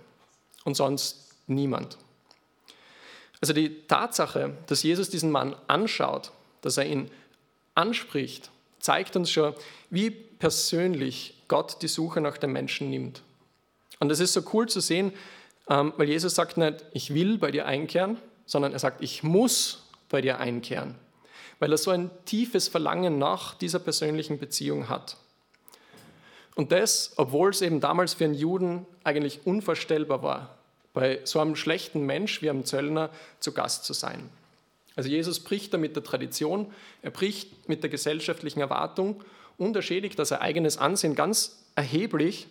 Und 0.64 0.74
sonst 0.74 1.34
niemand. 1.46 1.98
Also 3.42 3.52
die 3.52 3.86
Tatsache, 3.88 4.54
dass 4.68 4.82
Jesus 4.82 5.10
diesen 5.10 5.30
Mann 5.30 5.54
anschaut, 5.66 6.32
dass 6.62 6.78
er 6.78 6.86
ihn 6.86 7.10
anspricht, 7.74 8.50
zeigt 8.78 9.16
uns 9.16 9.30
schon, 9.30 9.52
wie 9.90 10.10
persönlich 10.10 11.34
Gott 11.46 11.82
die 11.82 11.88
Suche 11.88 12.22
nach 12.22 12.38
dem 12.38 12.52
Menschen 12.52 12.88
nimmt. 12.88 13.22
Und 14.00 14.10
es 14.10 14.18
ist 14.18 14.32
so 14.32 14.42
cool 14.54 14.66
zu 14.66 14.80
sehen, 14.80 15.12
weil 15.66 16.08
Jesus 16.08 16.34
sagt 16.34 16.56
nicht, 16.56 16.84
ich 16.92 17.14
will 17.14 17.38
bei 17.38 17.50
dir 17.50 17.66
einkehren, 17.66 18.18
sondern 18.46 18.72
er 18.72 18.78
sagt, 18.78 19.02
ich 19.02 19.22
muss 19.22 19.84
bei 20.08 20.20
dir 20.20 20.38
einkehren, 20.38 20.94
weil 21.58 21.72
er 21.72 21.78
so 21.78 21.90
ein 21.90 22.10
tiefes 22.24 22.68
Verlangen 22.68 23.18
nach 23.18 23.54
dieser 23.54 23.78
persönlichen 23.78 24.38
Beziehung 24.38 24.88
hat. 24.88 25.16
Und 26.54 26.72
das, 26.72 27.12
obwohl 27.16 27.50
es 27.50 27.62
eben 27.62 27.80
damals 27.80 28.14
für 28.14 28.24
einen 28.24 28.34
Juden 28.34 28.86
eigentlich 29.04 29.46
unvorstellbar 29.46 30.22
war, 30.22 30.58
bei 30.92 31.20
so 31.24 31.40
einem 31.40 31.56
schlechten 31.56 32.04
Mensch 32.04 32.42
wie 32.42 32.50
einem 32.50 32.64
Zöllner 32.66 33.10
zu 33.40 33.52
Gast 33.52 33.84
zu 33.84 33.94
sein. 33.94 34.28
Also 34.94 35.08
Jesus 35.08 35.40
bricht 35.40 35.72
da 35.72 35.78
mit 35.78 35.96
der 35.96 36.04
Tradition, 36.04 36.70
er 37.00 37.10
bricht 37.10 37.68
mit 37.68 37.82
der 37.82 37.88
gesellschaftlichen 37.88 38.60
Erwartung 38.60 39.24
und 39.56 39.74
er 39.74 39.82
schädigt 39.82 40.18
das 40.18 40.32
eigenes 40.32 40.76
Ansehen 40.76 41.14
ganz 41.14 41.64
erheblich. 41.74 42.46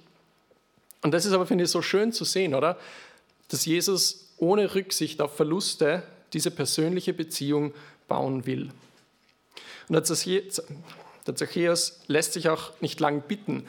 Und 1.01 1.11
das 1.11 1.25
ist 1.25 1.33
aber, 1.33 1.45
finde 1.45 1.63
ich, 1.63 1.71
so 1.71 1.81
schön 1.81 2.11
zu 2.11 2.25
sehen, 2.25 2.53
oder? 2.53 2.77
Dass 3.49 3.65
Jesus 3.65 4.33
ohne 4.37 4.73
Rücksicht 4.73 5.21
auf 5.21 5.35
Verluste 5.35 6.03
diese 6.33 6.51
persönliche 6.51 7.13
Beziehung 7.13 7.73
bauen 8.07 8.45
will. 8.45 8.71
Und 9.87 9.93
der 9.95 10.03
Zachäus 11.35 11.99
lässt 12.07 12.33
sich 12.33 12.49
auch 12.49 12.71
nicht 12.81 12.99
lang 12.99 13.21
bitten. 13.21 13.67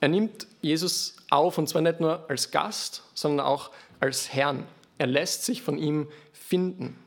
Er 0.00 0.08
nimmt 0.08 0.46
Jesus 0.60 1.16
auf 1.30 1.58
und 1.58 1.68
zwar 1.68 1.82
nicht 1.82 2.00
nur 2.00 2.28
als 2.28 2.50
Gast, 2.50 3.02
sondern 3.14 3.46
auch 3.46 3.70
als 4.00 4.32
Herrn. 4.32 4.66
Er 4.98 5.06
lässt 5.06 5.44
sich 5.44 5.62
von 5.62 5.78
ihm 5.78 6.08
finden. 6.32 6.98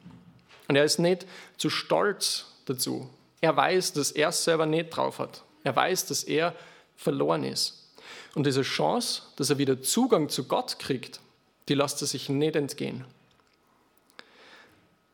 Und 0.68 0.76
er 0.76 0.84
ist 0.84 1.00
nicht 1.00 1.26
zu 1.58 1.70
stolz 1.70 2.46
dazu. 2.66 3.10
Er 3.42 3.56
weiß, 3.56 3.94
dass 3.94 4.12
er 4.12 4.30
es 4.30 4.44
selber 4.44 4.66
nicht 4.66 4.90
drauf 4.90 5.20
hat. 5.20 5.44
Er 5.64 5.76
weiß, 5.76 6.08
dass 6.08 6.24
er 6.24 6.56
verloren 6.96 7.44
ist. 7.44 7.85
Und 8.34 8.46
diese 8.46 8.62
Chance, 8.62 9.24
dass 9.36 9.50
er 9.50 9.58
wieder 9.58 9.82
Zugang 9.82 10.30
zu 10.30 10.46
Gott 10.46 10.80
kriegt, 10.80 11.20
die 11.68 11.74
lässt 11.74 12.02
er 12.02 12.08
sich 12.08 12.30
nicht 12.30 12.56
entgehen. 12.56 13.06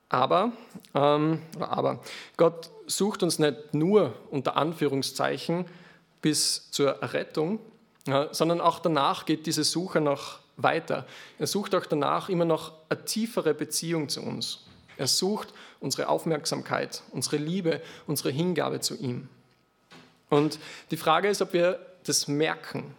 Aber, 0.10 0.52
ähm, 0.94 1.42
aber 1.60 2.02
Gott 2.36 2.70
sucht 2.86 3.24
uns 3.24 3.40
nicht 3.40 3.74
nur 3.74 4.14
unter 4.30 4.58
Anführungszeichen 4.58 5.66
bis 6.22 6.70
zur 6.72 7.02
Errettung, 7.02 7.60
ja, 8.08 8.34
sondern 8.34 8.60
auch 8.60 8.80
danach 8.80 9.26
geht 9.26 9.46
diese 9.46 9.64
Suche 9.64 10.02
nach 10.02 10.40
weiter. 10.58 11.06
Er 11.40 11.48
sucht 11.48 11.74
auch 11.76 11.86
danach 11.86 12.30
immer 12.30 12.46
noch 12.46 12.74
eine 12.90 13.06
tiefere 13.06 13.54
Beziehung 13.54 14.10
zu 14.10 14.22
uns. 14.22 14.66
Er 14.98 15.08
sucht 15.08 15.54
unsere 15.80 16.10
Aufmerksamkeit, 16.10 17.04
unsere 17.12 17.38
Liebe, 17.38 17.82
unsere 18.06 18.32
Hingabe 18.32 18.82
zu 18.82 18.96
ihm. 18.98 19.30
Und 20.30 20.60
die 20.92 20.98
Frage 20.98 21.30
ist, 21.30 21.42
ob 21.42 21.54
wir 21.54 21.80
das 22.06 22.28
merken. 22.28 22.96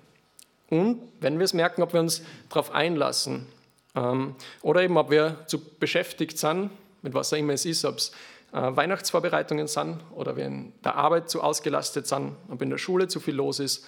Und 0.70 1.02
wenn 1.20 1.38
wir 1.38 1.44
es 1.44 1.54
merken, 1.54 1.82
ob 1.82 1.92
wir 1.92 2.00
uns 2.00 2.22
darauf 2.48 2.70
einlassen. 2.70 3.46
Ähm, 3.94 4.34
oder 4.62 4.82
eben, 4.82 4.96
ob 4.96 5.10
wir 5.10 5.44
zu 5.46 5.58
beschäftigt 5.58 6.38
sind, 6.38 6.70
mit 7.02 7.14
was 7.14 7.32
auch 7.32 7.36
immer 7.36 7.52
es 7.52 7.64
ist, 7.64 7.84
ob 7.84 7.98
es 7.98 8.12
äh, 8.52 8.76
Weihnachtsvorbereitungen 8.76 9.66
sind 9.66 9.98
oder 10.12 10.36
wir 10.36 10.46
in 10.46 10.72
der 10.84 10.96
Arbeit 10.96 11.28
zu 11.28 11.42
ausgelastet 11.42 12.06
sind, 12.06 12.36
ob 12.48 12.62
in 12.62 12.70
der 12.70 12.78
Schule 12.78 13.08
zu 13.08 13.20
viel 13.20 13.34
los 13.34 13.58
ist. 13.58 13.84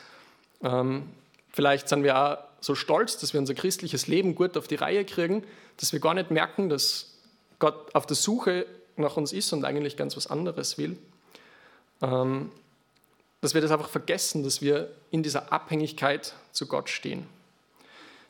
Ähm, 0.62 1.04
vielleicht 1.50 1.88
sind 1.88 2.02
wir 2.02 2.18
auch 2.18 2.38
so 2.60 2.74
stolz, 2.74 3.18
dass 3.18 3.32
wir 3.32 3.40
unser 3.40 3.54
christliches 3.54 4.06
Leben 4.06 4.34
gut 4.34 4.56
auf 4.56 4.66
die 4.66 4.74
Reihe 4.74 5.04
kriegen, 5.04 5.44
dass 5.76 5.92
wir 5.92 6.00
gar 6.00 6.14
nicht 6.14 6.30
merken, 6.30 6.68
dass 6.68 7.14
Gott 7.58 7.94
auf 7.94 8.06
der 8.06 8.16
Suche 8.16 8.66
nach 8.96 9.16
uns 9.16 9.32
ist 9.32 9.52
und 9.52 9.64
eigentlich 9.64 9.96
ganz 9.96 10.16
was 10.16 10.26
anderes 10.26 10.78
will. 10.78 10.96
Ähm, 12.02 12.50
dass 13.44 13.52
wir 13.52 13.60
das 13.60 13.72
einfach 13.72 13.90
vergessen, 13.90 14.42
dass 14.42 14.62
wir 14.62 14.88
in 15.10 15.22
dieser 15.22 15.52
Abhängigkeit 15.52 16.32
zu 16.52 16.66
Gott 16.66 16.88
stehen. 16.88 17.26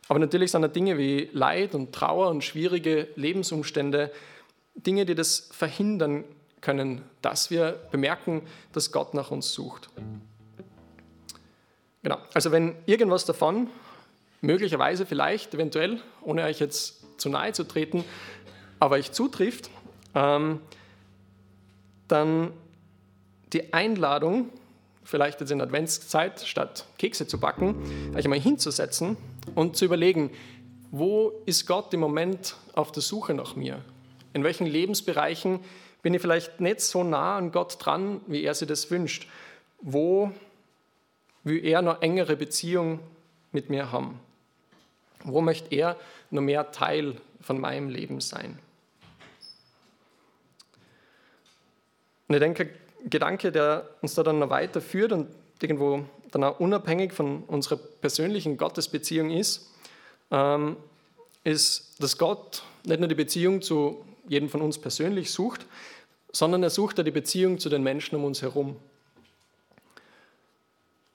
Aber 0.08 0.18
natürlich 0.18 0.50
sind 0.50 0.62
da 0.62 0.66
Dinge 0.66 0.98
wie 0.98 1.30
Leid 1.32 1.76
und 1.76 1.94
Trauer 1.94 2.30
und 2.30 2.42
schwierige 2.42 3.06
Lebensumstände 3.14 4.10
Dinge, 4.74 5.06
die 5.06 5.14
das 5.14 5.50
verhindern 5.52 6.24
können, 6.60 7.02
dass 7.22 7.48
wir 7.48 7.80
bemerken, 7.92 8.42
dass 8.72 8.90
Gott 8.90 9.14
nach 9.14 9.30
uns 9.30 9.52
sucht. 9.52 9.88
Genau, 12.02 12.18
also 12.34 12.50
wenn 12.50 12.74
irgendwas 12.84 13.24
davon 13.24 13.68
möglicherweise 14.40 15.06
vielleicht, 15.06 15.54
eventuell, 15.54 16.00
ohne 16.22 16.42
euch 16.42 16.58
jetzt 16.58 17.20
zu 17.20 17.28
nahe 17.28 17.52
zu 17.52 17.62
treten, 17.62 18.02
aber 18.80 18.96
euch 18.96 19.12
zutrifft, 19.12 19.70
ähm, 20.16 20.58
dann 22.08 22.52
die 23.52 23.72
Einladung, 23.72 24.50
vielleicht 25.04 25.40
jetzt 25.40 25.50
in 25.50 25.60
Adventszeit, 25.60 26.40
statt 26.40 26.86
Kekse 26.98 27.26
zu 27.26 27.38
backen, 27.38 28.14
euch 28.16 28.24
einmal 28.24 28.40
hinzusetzen 28.40 29.16
und 29.54 29.76
zu 29.76 29.84
überlegen, 29.84 30.30
wo 30.90 31.32
ist 31.46 31.66
Gott 31.66 31.92
im 31.92 32.00
Moment 32.00 32.56
auf 32.74 32.92
der 32.92 33.02
Suche 33.02 33.34
nach 33.34 33.56
mir? 33.56 33.82
In 34.32 34.44
welchen 34.44 34.66
Lebensbereichen 34.66 35.60
bin 36.02 36.14
ich 36.14 36.20
vielleicht 36.20 36.60
nicht 36.60 36.80
so 36.80 37.04
nah 37.04 37.36
an 37.36 37.52
Gott 37.52 37.76
dran, 37.84 38.20
wie 38.26 38.42
er 38.42 38.54
sich 38.54 38.68
das 38.68 38.90
wünscht? 38.90 39.28
Wo 39.80 40.32
will 41.44 41.64
er 41.64 41.82
noch 41.82 42.02
engere 42.02 42.36
Beziehung 42.36 43.00
mit 43.52 43.70
mir 43.70 43.92
haben? 43.92 44.20
Wo 45.22 45.40
möchte 45.40 45.74
er 45.74 45.96
nur 46.30 46.42
mehr 46.42 46.70
Teil 46.72 47.16
von 47.40 47.58
meinem 47.60 47.88
Leben 47.88 48.20
sein? 48.20 48.58
Und 52.28 52.34
ich 52.34 52.40
denke, 52.40 52.70
Gedanke, 53.04 53.52
der 53.52 53.88
uns 54.00 54.14
da 54.14 54.22
dann 54.22 54.38
noch 54.38 54.50
weiterführt 54.50 55.12
und 55.12 55.28
irgendwo 55.60 56.04
dann 56.30 56.44
auch 56.44 56.60
unabhängig 56.60 57.12
von 57.12 57.44
unserer 57.44 57.76
persönlichen 57.76 58.56
Gottesbeziehung 58.56 59.30
ist, 59.30 59.70
ähm, 60.30 60.76
ist, 61.44 62.02
dass 62.02 62.18
Gott 62.18 62.62
nicht 62.84 62.98
nur 62.98 63.08
die 63.08 63.14
Beziehung 63.14 63.62
zu 63.62 64.04
jedem 64.26 64.48
von 64.48 64.62
uns 64.62 64.78
persönlich 64.78 65.30
sucht, 65.30 65.66
sondern 66.32 66.62
er 66.62 66.70
sucht 66.70 66.98
ja 66.98 67.04
die 67.04 67.10
Beziehung 67.10 67.58
zu 67.58 67.68
den 67.68 67.82
Menschen 67.82 68.16
um 68.16 68.24
uns 68.24 68.42
herum. 68.42 68.76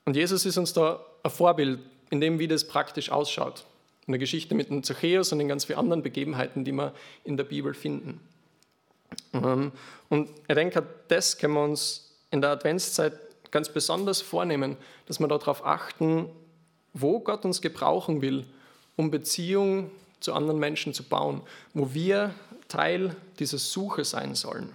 Und 0.04 0.16
Jesus 0.16 0.46
ist 0.46 0.56
uns 0.56 0.72
da 0.72 1.04
ein 1.22 1.30
Vorbild 1.30 1.80
in 2.10 2.20
dem, 2.20 2.38
wie 2.38 2.48
das 2.48 2.66
praktisch 2.66 3.10
ausschaut 3.10 3.64
in 4.06 4.12
der 4.12 4.18
Geschichte 4.18 4.54
mit 4.54 4.70
dem 4.70 4.82
Zachäus 4.82 5.32
und 5.32 5.40
in 5.40 5.48
ganz 5.48 5.66
vielen 5.66 5.78
anderen 5.78 6.02
Begebenheiten, 6.02 6.64
die 6.64 6.72
wir 6.72 6.94
in 7.22 7.36
der 7.36 7.44
Bibel 7.44 7.74
finden. 7.74 8.20
Ähm, 9.32 9.72
und 10.08 10.30
ich 10.48 10.54
denke, 10.54 10.86
das 11.08 11.38
können 11.38 11.54
wir 11.54 11.64
uns 11.64 12.10
in 12.30 12.40
der 12.40 12.50
Adventszeit 12.50 13.18
ganz 13.50 13.68
besonders 13.68 14.20
vornehmen, 14.20 14.76
dass 15.06 15.18
wir 15.18 15.28
darauf 15.28 15.64
achten, 15.64 16.28
wo 16.92 17.20
Gott 17.20 17.44
uns 17.44 17.60
gebrauchen 17.60 18.22
will, 18.22 18.46
um 18.96 19.10
Beziehung 19.10 19.90
zu 20.20 20.34
anderen 20.34 20.58
Menschen 20.58 20.92
zu 20.94 21.02
bauen, 21.02 21.42
wo 21.74 21.94
wir 21.94 22.34
Teil 22.68 23.16
dieser 23.38 23.58
Suche 23.58 24.04
sein 24.04 24.34
sollen. 24.34 24.74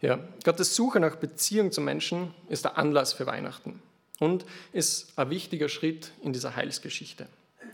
Ja, 0.00 0.18
Gottes 0.44 0.74
Suche 0.74 0.98
nach 0.98 1.16
Beziehung 1.16 1.70
zu 1.70 1.80
Menschen 1.80 2.34
ist 2.48 2.64
der 2.64 2.76
Anlass 2.76 3.12
für 3.12 3.26
Weihnachten 3.26 3.80
und 4.18 4.44
ist 4.72 5.16
ein 5.16 5.30
wichtiger 5.30 5.68
Schritt 5.68 6.10
in 6.22 6.32
dieser 6.32 6.56
Heilsgeschichte. 6.56 7.28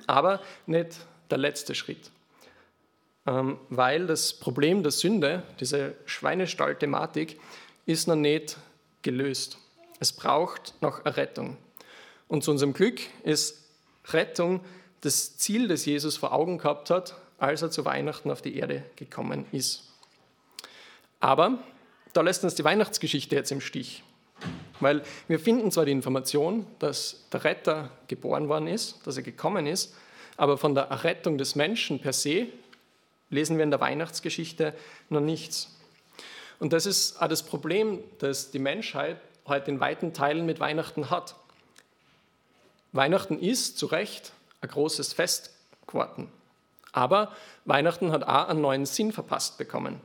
Aber 0.07 0.43
nicht 0.67 0.99
der 1.31 1.39
letzte 1.39 1.75
Schritt. 1.75 2.11
Ähm, 3.29 3.59
weil 3.69 4.07
das 4.07 4.33
Problem 4.33 4.83
der 4.83 4.91
Sünde, 4.91 5.43
diese 5.61 5.95
Schweinestall-Thematik, 6.07 7.39
ist 7.85 8.09
noch 8.09 8.17
nicht 8.17 8.57
gelöst. 9.03 9.59
Es 10.01 10.13
braucht 10.13 10.75
noch 10.81 11.05
Errettung. 11.05 11.59
Und 12.27 12.43
zu 12.43 12.51
unserem 12.51 12.73
Glück 12.73 13.01
ist 13.25 13.67
Rettung 14.13 14.61
das 15.03 15.37
Ziel, 15.37 15.69
das 15.69 15.85
Jesus 15.85 16.17
vor 16.17 16.33
Augen 16.33 16.57
gehabt 16.57 16.89
hat, 16.89 17.17
als 17.39 17.61
er 17.61 17.71
zu 17.71 17.85
Weihnachten 17.85 18.31
auf 18.31 18.41
die 18.41 18.57
Erde 18.57 18.83
gekommen 18.97 19.45
ist. 19.53 19.85
Aber 21.21 21.59
da 22.15 22.23
lässt 22.23 22.45
uns 22.45 22.55
die 22.55 22.65
Weihnachtsgeschichte 22.65 23.37
jetzt 23.37 23.53
im 23.53 23.61
Stich. 23.61 24.03
Weil 24.81 25.03
wir 25.27 25.39
finden 25.39 25.71
zwar 25.71 25.85
die 25.85 25.93
Information, 25.93 26.67
dass 26.79 27.27
der 27.31 27.45
Retter 27.45 27.91
geboren 28.07 28.49
worden 28.49 28.69
ist, 28.69 29.07
dass 29.07 29.19
er 29.19 29.23
gekommen 29.23 29.67
ist, 29.67 29.95
aber 30.39 30.57
von 30.57 30.75
der 30.75 30.85
Errettung 30.85 31.37
des 31.37 31.57
Menschen 31.57 32.01
per 32.01 32.15
se 32.15 32.47
lesen 33.31 33.57
wir 33.57 33.65
in 33.65 33.71
der 33.71 33.81
Weihnachtsgeschichte 33.81 34.75
noch 35.09 35.21
nichts. 35.21 35.77
Und 36.59 36.73
das 36.73 36.87
ist 36.87 37.21
auch 37.23 37.29
das 37.29 37.43
Problem, 37.43 38.01
das 38.19 38.51
die 38.51 38.59
Menschheit 38.59 39.21
heute 39.47 39.71
in 39.71 39.81
weiten 39.81 40.13
Teilen 40.13 40.47
mit 40.47 40.61
Weihnachten 40.61 41.11
hat. 41.11 41.37
Weihnachten 42.93 43.39
ist 43.39 43.79
zu 43.79 43.87
Recht 43.87 44.33
ein 44.61 44.69
großes 44.69 45.13
Fest 45.13 45.55
geworden. 45.87 46.29
Aber 46.93 47.33
Weihnachten 47.65 48.13
hat 48.13 48.25
auch 48.25 48.49
einen 48.49 48.61
neuen 48.61 48.87
Sinn 48.87 49.13
verpasst 49.13 49.59
bekommen, 49.59 50.01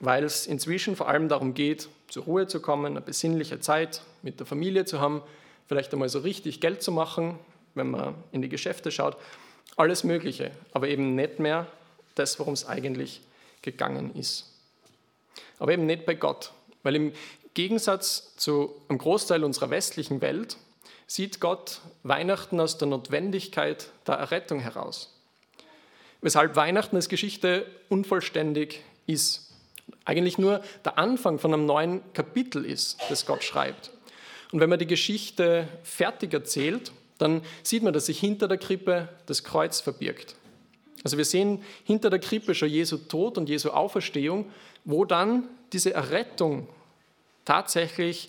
weil 0.00 0.24
es 0.24 0.46
inzwischen 0.46 0.96
vor 0.96 1.08
allem 1.08 1.28
darum 1.28 1.54
geht, 1.54 1.88
zur 2.08 2.24
Ruhe 2.24 2.46
zu 2.46 2.60
kommen, 2.60 2.86
eine 2.86 3.00
besinnliche 3.00 3.60
Zeit 3.60 4.02
mit 4.22 4.40
der 4.40 4.46
Familie 4.46 4.84
zu 4.84 5.00
haben, 5.00 5.22
vielleicht 5.66 5.92
einmal 5.92 6.08
so 6.08 6.20
richtig 6.20 6.60
Geld 6.60 6.82
zu 6.82 6.92
machen, 6.92 7.38
wenn 7.74 7.90
man 7.90 8.14
in 8.32 8.42
die 8.42 8.48
Geschäfte 8.48 8.90
schaut. 8.90 9.16
Alles 9.76 10.04
Mögliche, 10.04 10.50
aber 10.72 10.88
eben 10.88 11.14
nicht 11.14 11.38
mehr 11.38 11.66
das, 12.16 12.38
worum 12.38 12.54
es 12.54 12.66
eigentlich 12.66 13.20
gegangen 13.62 14.14
ist. 14.14 14.52
Aber 15.58 15.72
eben 15.72 15.86
nicht 15.86 16.04
bei 16.04 16.14
Gott, 16.14 16.52
weil 16.82 16.96
im 16.96 17.12
Gegensatz 17.54 18.34
zu 18.36 18.74
einem 18.88 18.98
Großteil 18.98 19.42
unserer 19.42 19.70
westlichen 19.70 20.20
Welt 20.20 20.56
sieht 21.06 21.40
Gott 21.40 21.80
Weihnachten 22.02 22.60
aus 22.60 22.78
der 22.78 22.88
Notwendigkeit 22.88 23.88
der 24.06 24.16
Errettung 24.16 24.60
heraus. 24.60 25.12
Weshalb 26.20 26.56
Weihnachten 26.56 26.96
als 26.96 27.08
Geschichte 27.08 27.66
unvollständig 27.88 28.82
ist. 29.06 29.52
Eigentlich 30.04 30.38
nur 30.38 30.62
der 30.84 30.98
Anfang 30.98 31.38
von 31.38 31.54
einem 31.54 31.66
neuen 31.66 32.12
Kapitel 32.12 32.64
ist, 32.64 32.98
das 33.08 33.26
Gott 33.26 33.44
schreibt. 33.44 33.90
Und 34.52 34.60
wenn 34.60 34.70
man 34.70 34.78
die 34.78 34.86
Geschichte 34.86 35.68
fertig 35.82 36.32
erzählt, 36.32 36.92
dann 37.18 37.42
sieht 37.62 37.82
man, 37.82 37.92
dass 37.92 38.06
sich 38.06 38.18
hinter 38.18 38.48
der 38.48 38.58
Krippe 38.58 39.08
das 39.26 39.44
Kreuz 39.44 39.80
verbirgt. 39.80 40.34
Also 41.06 41.18
wir 41.18 41.24
sehen 41.24 41.62
hinter 41.84 42.10
der 42.10 42.18
Krippe 42.18 42.52
schon 42.52 42.68
Jesu 42.68 42.96
Tod 42.96 43.38
und 43.38 43.48
Jesu 43.48 43.70
Auferstehung, 43.70 44.50
wo 44.84 45.04
dann 45.04 45.44
diese 45.72 45.94
Errettung 45.94 46.66
tatsächlich 47.44 48.28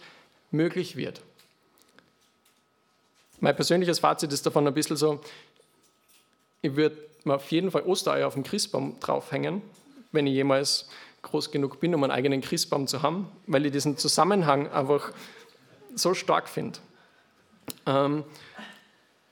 möglich 0.52 0.96
wird. 0.96 1.22
Mein 3.40 3.56
persönliches 3.56 3.98
Fazit 3.98 4.32
ist 4.32 4.46
davon 4.46 4.68
ein 4.68 4.76
bisschen 4.76 4.96
so, 4.96 5.20
ich 6.62 6.76
würde 6.76 6.98
mir 7.24 7.34
auf 7.34 7.50
jeden 7.50 7.72
Fall 7.72 7.82
Ostereier 7.82 8.28
auf 8.28 8.36
dem 8.36 8.44
Christbaum 8.44 9.00
draufhängen, 9.00 9.64
wenn 10.12 10.28
ich 10.28 10.34
jemals 10.34 10.88
groß 11.24 11.50
genug 11.50 11.80
bin, 11.80 11.96
um 11.96 12.04
einen 12.04 12.12
eigenen 12.12 12.42
Christbaum 12.42 12.86
zu 12.86 13.02
haben, 13.02 13.28
weil 13.48 13.66
ich 13.66 13.72
diesen 13.72 13.98
Zusammenhang 13.98 14.70
einfach 14.70 15.14
so 15.96 16.14
stark 16.14 16.48
finde. 16.48 16.78
Ähm, 17.88 18.24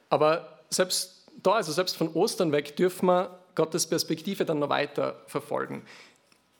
aber 0.09 0.57
selbst 0.71 1.14
da, 1.45 1.53
also 1.53 1.71
selbst 1.71 1.97
von 1.97 2.13
Ostern 2.13 2.51
weg, 2.51 2.75
dürfen 2.75 3.07
wir 3.07 3.39
Gottes 3.55 3.87
Perspektive 3.87 4.45
dann 4.45 4.59
noch 4.59 4.69
weiter 4.69 5.21
verfolgen. 5.27 5.83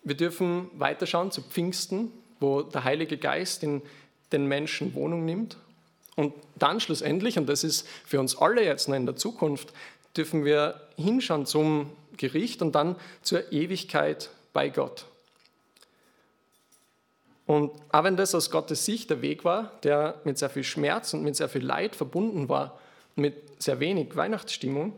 Wir 0.03 0.15
dürfen 0.15 0.69
weiterschauen 0.75 1.31
zu 1.31 1.41
Pfingsten, 1.41 2.11
wo 2.39 2.61
der 2.61 2.83
Heilige 2.83 3.17
Geist 3.17 3.63
in 3.63 3.81
den 4.31 4.45
Menschen 4.47 4.93
Wohnung 4.93 5.25
nimmt 5.25 5.57
und 6.15 6.33
dann 6.55 6.79
schlussendlich, 6.79 7.37
und 7.37 7.47
das 7.47 7.63
ist 7.63 7.87
für 8.05 8.19
uns 8.19 8.37
alle 8.37 8.63
jetzt 8.63 8.87
noch 8.87 8.95
in 8.95 9.05
der 9.05 9.15
Zukunft, 9.15 9.73
dürfen 10.15 10.45
wir 10.45 10.81
hinschauen 10.95 11.45
zum 11.45 11.91
Gericht 12.17 12.61
und 12.61 12.73
dann 12.73 12.95
zur 13.21 13.51
Ewigkeit 13.51 14.29
bei 14.53 14.69
Gott. 14.69 15.05
Und 17.45 17.71
auch 17.91 18.03
wenn 18.03 18.17
das 18.17 18.33
aus 18.33 18.49
Gottes 18.49 18.85
Sicht 18.85 19.09
der 19.09 19.21
Weg 19.21 19.43
war, 19.43 19.71
der 19.83 20.19
mit 20.23 20.37
sehr 20.37 20.49
viel 20.49 20.63
Schmerz 20.63 21.13
und 21.13 21.23
mit 21.23 21.35
sehr 21.35 21.49
viel 21.49 21.63
Leid 21.63 21.95
verbunden 21.95 22.49
war, 22.49 22.79
mit 23.15 23.61
sehr 23.61 23.79
wenig 23.79 24.15
Weihnachtsstimmung, 24.15 24.93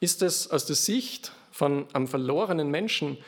ist 0.00 0.22
es 0.22 0.50
aus 0.50 0.66
der 0.66 0.76
Sicht 0.76 1.32
von 1.50 1.86
einem 1.92 2.08
verlorenen 2.08 2.70
Menschen 2.70 3.18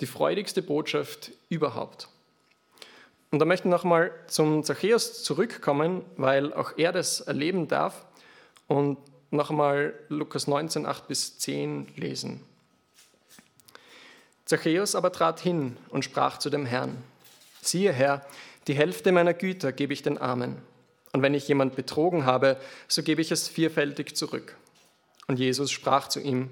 die 0.00 0.06
freudigste 0.06 0.62
Botschaft 0.62 1.32
überhaupt. 1.48 2.08
Und 3.30 3.38
da 3.38 3.44
möchte 3.44 3.68
ich 3.68 3.70
nochmal 3.70 4.12
zum 4.28 4.64
Zachäus 4.64 5.22
zurückkommen, 5.22 6.02
weil 6.16 6.52
auch 6.52 6.72
er 6.76 6.92
das 6.92 7.20
erleben 7.20 7.68
darf 7.68 8.06
und 8.66 8.98
nochmal 9.30 9.94
Lukas 10.08 10.46
19, 10.46 10.86
8 10.86 11.08
bis 11.08 11.38
10 11.38 11.88
lesen. 11.96 12.42
Zachäus 14.44 14.94
aber 14.94 15.12
trat 15.12 15.40
hin 15.40 15.76
und 15.88 16.04
sprach 16.04 16.38
zu 16.38 16.50
dem 16.50 16.66
Herrn, 16.66 17.02
siehe 17.60 17.92
Herr, 17.92 18.24
die 18.68 18.74
Hälfte 18.74 19.12
meiner 19.12 19.34
Güter 19.34 19.72
gebe 19.72 19.92
ich 19.92 20.02
den 20.02 20.18
Armen, 20.18 20.56
und 21.12 21.22
wenn 21.22 21.34
ich 21.34 21.48
jemand 21.48 21.76
betrogen 21.76 22.26
habe, 22.26 22.58
so 22.88 23.02
gebe 23.02 23.22
ich 23.22 23.30
es 23.30 23.48
vierfältig 23.48 24.16
zurück. 24.16 24.56
Und 25.28 25.38
Jesus 25.38 25.70
sprach 25.70 26.08
zu 26.08 26.20
ihm, 26.20 26.50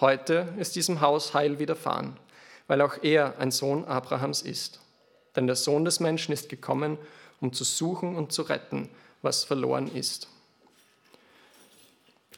heute 0.00 0.48
ist 0.58 0.76
diesem 0.76 1.00
Haus 1.00 1.34
Heil 1.34 1.58
widerfahren, 1.58 2.16
weil 2.66 2.80
auch 2.82 3.02
er 3.02 3.38
ein 3.38 3.50
Sohn 3.50 3.84
Abrahams 3.84 4.42
ist. 4.42 4.80
Denn 5.34 5.46
der 5.46 5.56
Sohn 5.56 5.84
des 5.84 6.00
Menschen 6.00 6.32
ist 6.32 6.48
gekommen, 6.48 6.98
um 7.40 7.52
zu 7.52 7.64
suchen 7.64 8.16
und 8.16 8.32
zu 8.32 8.42
retten, 8.42 8.88
was 9.22 9.44
verloren 9.44 9.94
ist. 9.94 10.28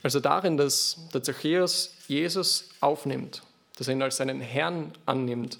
Also 0.03 0.21
darin, 0.21 0.57
dass 0.57 1.09
der 1.13 1.23
Zachäus 1.23 1.95
Jesus 2.07 2.71
aufnimmt, 2.81 3.43
dass 3.77 3.89
er 3.89 3.95
ihn 3.95 4.03
als 4.03 4.17
seinen 4.17 4.41
Herrn 4.41 4.93
annimmt, 5.07 5.59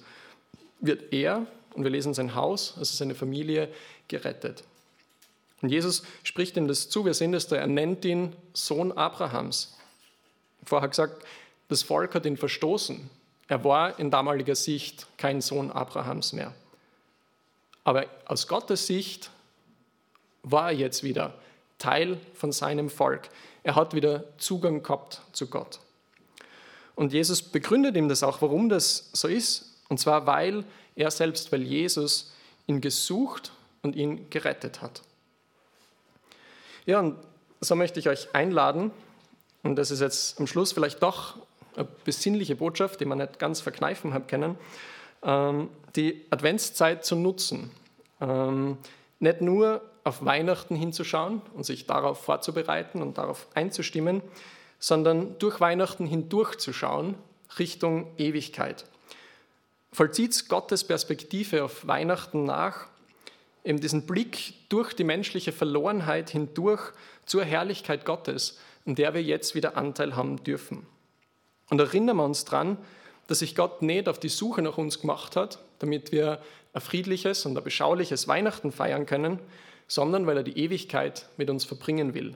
wird 0.81 1.13
er, 1.13 1.47
und 1.75 1.85
wir 1.85 1.91
lesen 1.91 2.15
sein 2.15 2.35
Haus, 2.35 2.75
also 2.79 2.97
seine 2.97 3.15
Familie, 3.15 3.69
gerettet. 4.07 4.65
Und 5.61 5.71
Jesus 5.71 6.03
spricht 6.23 6.57
ihm 6.57 6.69
das 6.69 6.89
zu, 6.89 7.05
wir 7.05 7.15
sehen 7.15 7.33
das 7.33 7.49
da, 7.49 7.57
er 7.57 7.67
nennt 7.67 8.05
ihn 8.05 8.35
Sohn 8.53 8.93
Abrahams. 8.93 9.77
Vorher 10.65 10.89
gesagt, 10.89 11.25
das 11.69 11.83
Volk 11.83 12.15
hat 12.15 12.27
ihn 12.27 12.37
verstoßen. 12.37 13.11
Er 13.49 13.65
war 13.65 13.99
in 13.99 14.11
damaliger 14.11 14.55
Sicht 14.55 15.07
kein 15.17 15.41
Sohn 15.41 15.71
Abrahams 15.71 16.33
mehr. 16.33 16.55
Aber 17.85 18.07
aus 18.27 18.47
Gottes 18.47 18.87
Sicht 18.87 19.31
war 20.43 20.71
er 20.71 20.77
jetzt 20.77 21.03
wieder 21.03 21.35
Teil 21.79 22.19
von 22.35 22.53
seinem 22.53 22.91
Volk. 22.91 23.29
Er 23.63 23.75
hat 23.75 23.95
wieder 23.95 24.25
Zugang 24.39 24.83
gehabt 24.83 25.23
zu 25.33 25.47
Gott. 25.49 25.81
Und 26.95 27.13
Jesus 27.13 27.43
begründet 27.43 27.97
ihm 27.97 28.09
das 28.09 28.23
auch, 28.23 28.43
warum 28.43 28.69
das 28.69 29.11
so 29.13 29.29
ist. 29.29 29.77
Und 29.89 29.99
zwar, 29.99 30.27
weil 30.27 30.65
er 30.97 31.11
selbst, 31.11 31.53
weil 31.53 31.63
Jesus 31.63 32.33
ihn 32.67 32.81
gesucht 32.81 33.53
und 33.83 33.97
ihn 33.97 34.29
gerettet 34.31 34.83
hat. 34.83 35.03
Ja, 36.89 37.01
und 37.01 37.17
so 37.61 37.77
möchte 37.77 38.01
ich 38.01 38.09
euch 38.09 38.35
einladen, 38.35 38.93
und 39.63 39.77
das 39.77 39.91
ist 39.91 40.01
jetzt 40.01 40.41
am 40.41 40.47
Schluss 40.47 40.73
vielleicht 40.73 41.03
doch 41.03 41.37
eine 41.77 41.87
besinnliche 42.07 42.57
Botschaft, 42.57 43.01
die 43.01 43.05
man 43.05 43.19
nicht 43.19 43.39
ganz 43.39 43.61
verkneifen 43.61 44.15
hat 44.15 44.27
können, 44.27 44.57
ähm, 45.23 45.69
die 45.97 46.25
Adventszeit 46.31 47.05
zu 47.05 47.15
nutzen. 47.15 47.71
Ähm, 48.23 48.79
nicht 49.19 49.43
nur 49.43 49.83
auf 50.03 50.25
Weihnachten 50.25 50.77
hinzuschauen 50.77 51.43
und 51.53 51.65
sich 51.65 51.87
darauf 51.87 52.25
vorzubereiten 52.25 53.03
und 53.03 53.19
darauf 53.19 53.49
einzustimmen, 53.53 54.23
sondern 54.79 55.39
durch 55.39 55.61
Weihnachten 55.61 56.07
hindurchzuschauen 56.07 57.17
Richtung 57.59 58.07
Ewigkeit. 58.17 58.87
Vollzieht 59.93 60.49
Gottes 60.49 60.85
Perspektive 60.85 61.65
auf 61.65 61.87
Weihnachten 61.87 62.45
nach, 62.45 62.87
eben 63.69 63.81
diesen 63.81 64.07
Blick 64.07 64.55
durch 64.71 64.95
die 64.95 65.05
menschliche 65.05 65.53
Verlorenheit 65.53 66.31
hindurch 66.31 66.93
zur 67.27 67.45
Herrlichkeit 67.45 68.07
Gottes, 68.07 68.59
in 68.87 68.95
der 68.95 69.13
wir 69.13 69.23
jetzt 69.23 69.55
wieder 69.55 69.77
Anteil 69.77 70.17
haben 70.17 70.43
dürfen. 70.43 70.87
Und 71.69 71.79
erinnern 71.79 72.17
wir 72.17 72.25
uns 72.25 72.47
daran, 72.47 72.79
dass 73.27 73.41
sich 73.41 73.55
Gott 73.55 73.83
nicht 73.83 74.09
auf 74.09 74.19
die 74.19 74.31
Suche 74.31 74.63
nach 74.63 74.79
uns 74.79 75.01
gemacht 75.01 75.37
hat, 75.37 75.59
damit 75.81 76.13
wir 76.13 76.41
ein 76.73 76.81
friedliches 76.81 77.45
und 77.45 77.59
ein 77.59 77.63
beschauliches 77.63 78.27
Weihnachten 78.27 78.73
feiern 78.73 79.05
können, 79.05 79.39
sondern 79.87 80.27
weil 80.27 80.39
er 80.39 80.43
die 80.43 80.59
Ewigkeit 80.59 81.29
mit 81.37 81.51
uns 81.51 81.67
verbringen 81.67 82.15
will. 82.15 82.35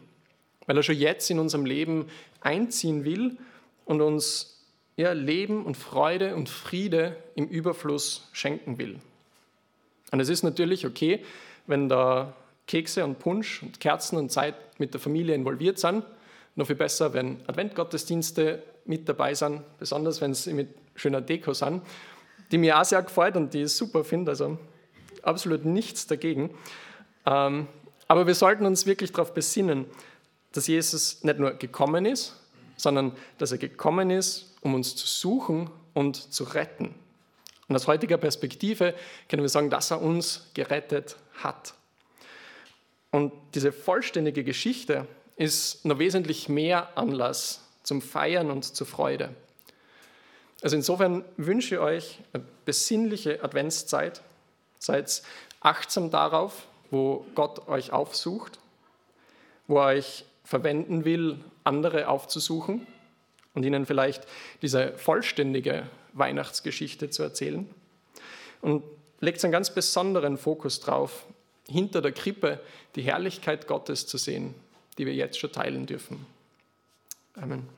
Weil 0.66 0.76
er 0.76 0.82
schon 0.82 0.96
jetzt 0.96 1.30
in 1.30 1.38
unserem 1.38 1.64
Leben 1.64 2.08
einziehen 2.40 3.04
will 3.04 3.38
und 3.86 4.02
uns 4.02 4.66
ja, 4.96 5.12
Leben 5.12 5.64
und 5.64 5.78
Freude 5.78 6.36
und 6.36 6.50
Friede 6.50 7.16
im 7.34 7.48
Überfluss 7.48 8.28
schenken 8.32 8.76
will. 8.76 9.00
Und 10.12 10.20
es 10.20 10.28
ist 10.28 10.44
natürlich 10.44 10.86
okay, 10.86 11.24
wenn 11.66 11.88
da 11.88 12.34
Kekse 12.66 13.04
und 13.04 13.18
Punsch 13.18 13.62
und 13.62 13.80
Kerzen 13.80 14.16
und 14.16 14.30
Zeit 14.30 14.54
mit 14.78 14.94
der 14.94 15.00
Familie 15.00 15.34
involviert 15.34 15.78
sind. 15.78 16.04
Noch 16.54 16.66
viel 16.66 16.76
besser, 16.76 17.12
wenn 17.12 17.40
Adventgottesdienste 17.46 18.62
mit 18.84 19.08
dabei 19.08 19.34
sind, 19.34 19.62
besonders 19.78 20.20
wenn 20.20 20.34
sie 20.34 20.52
mit 20.52 20.68
schöner 20.94 21.20
Deko 21.20 21.54
sind, 21.54 21.82
die 22.50 22.58
mir 22.58 22.78
auch 22.78 22.84
sehr 22.84 23.02
gefällt 23.02 23.36
und 23.36 23.54
die 23.54 23.62
ich 23.62 23.72
super 23.72 24.04
finde, 24.04 24.30
also 24.32 24.58
absolut 25.22 25.64
nichts 25.64 26.06
dagegen. 26.06 26.50
Ähm, 27.24 27.66
aber 28.06 28.26
wir 28.26 28.34
sollten 28.34 28.66
uns 28.66 28.84
wirklich 28.84 29.12
darauf 29.12 29.32
besinnen, 29.32 29.86
dass 30.52 30.66
Jesus 30.66 31.24
nicht 31.24 31.38
nur 31.38 31.52
gekommen 31.52 32.04
ist, 32.04 32.36
sondern 32.76 33.12
dass 33.38 33.52
er 33.52 33.58
gekommen 33.58 34.10
ist, 34.10 34.54
um 34.60 34.74
uns 34.74 34.94
zu 34.94 35.06
suchen 35.06 35.70
und 35.94 36.16
zu 36.16 36.44
retten. 36.44 36.94
Und 37.68 37.76
aus 37.76 37.86
heutiger 37.86 38.18
Perspektive 38.18 38.94
können 39.28 39.42
wir 39.42 39.48
sagen, 39.48 39.70
dass 39.70 39.90
er 39.90 40.02
uns 40.02 40.50
gerettet 40.54 41.16
hat. 41.42 41.74
Und 43.10 43.32
diese 43.54 43.72
vollständige 43.72 44.44
Geschichte 44.44 45.06
ist 45.36 45.84
noch 45.84 45.98
wesentlich 45.98 46.48
mehr 46.48 46.96
Anlass 46.96 47.62
zum 47.82 48.00
Feiern 48.00 48.50
und 48.50 48.64
zur 48.64 48.86
Freude. 48.86 49.34
Also 50.62 50.76
insofern 50.76 51.24
wünsche 51.36 51.74
ich 51.74 51.80
euch 51.80 52.18
eine 52.32 52.44
besinnliche 52.64 53.42
Adventszeit. 53.42 54.22
Seid 54.78 55.22
achtsam 55.60 56.10
darauf, 56.10 56.66
wo 56.90 57.26
Gott 57.34 57.68
euch 57.68 57.92
aufsucht, 57.92 58.58
wo 59.66 59.78
er 59.78 59.86
euch 59.86 60.24
verwenden 60.44 61.04
will, 61.04 61.38
andere 61.64 62.08
aufzusuchen 62.08 62.86
und 63.54 63.64
ihnen 63.64 63.86
vielleicht 63.86 64.26
diese 64.60 64.96
vollständige 64.98 65.86
Weihnachtsgeschichte 66.12 67.10
zu 67.10 67.22
erzählen. 67.22 67.68
Und 68.60 68.82
legt 69.20 69.42
einen 69.44 69.52
ganz 69.52 69.72
besonderen 69.74 70.36
Fokus 70.36 70.80
drauf, 70.80 71.24
hinter 71.68 72.02
der 72.02 72.12
Krippe 72.12 72.60
die 72.96 73.02
Herrlichkeit 73.02 73.66
Gottes 73.66 74.06
zu 74.06 74.18
sehen, 74.18 74.54
die 74.98 75.06
wir 75.06 75.14
jetzt 75.14 75.38
schon 75.38 75.52
teilen 75.52 75.86
dürfen. 75.86 76.26
Amen. 77.34 77.66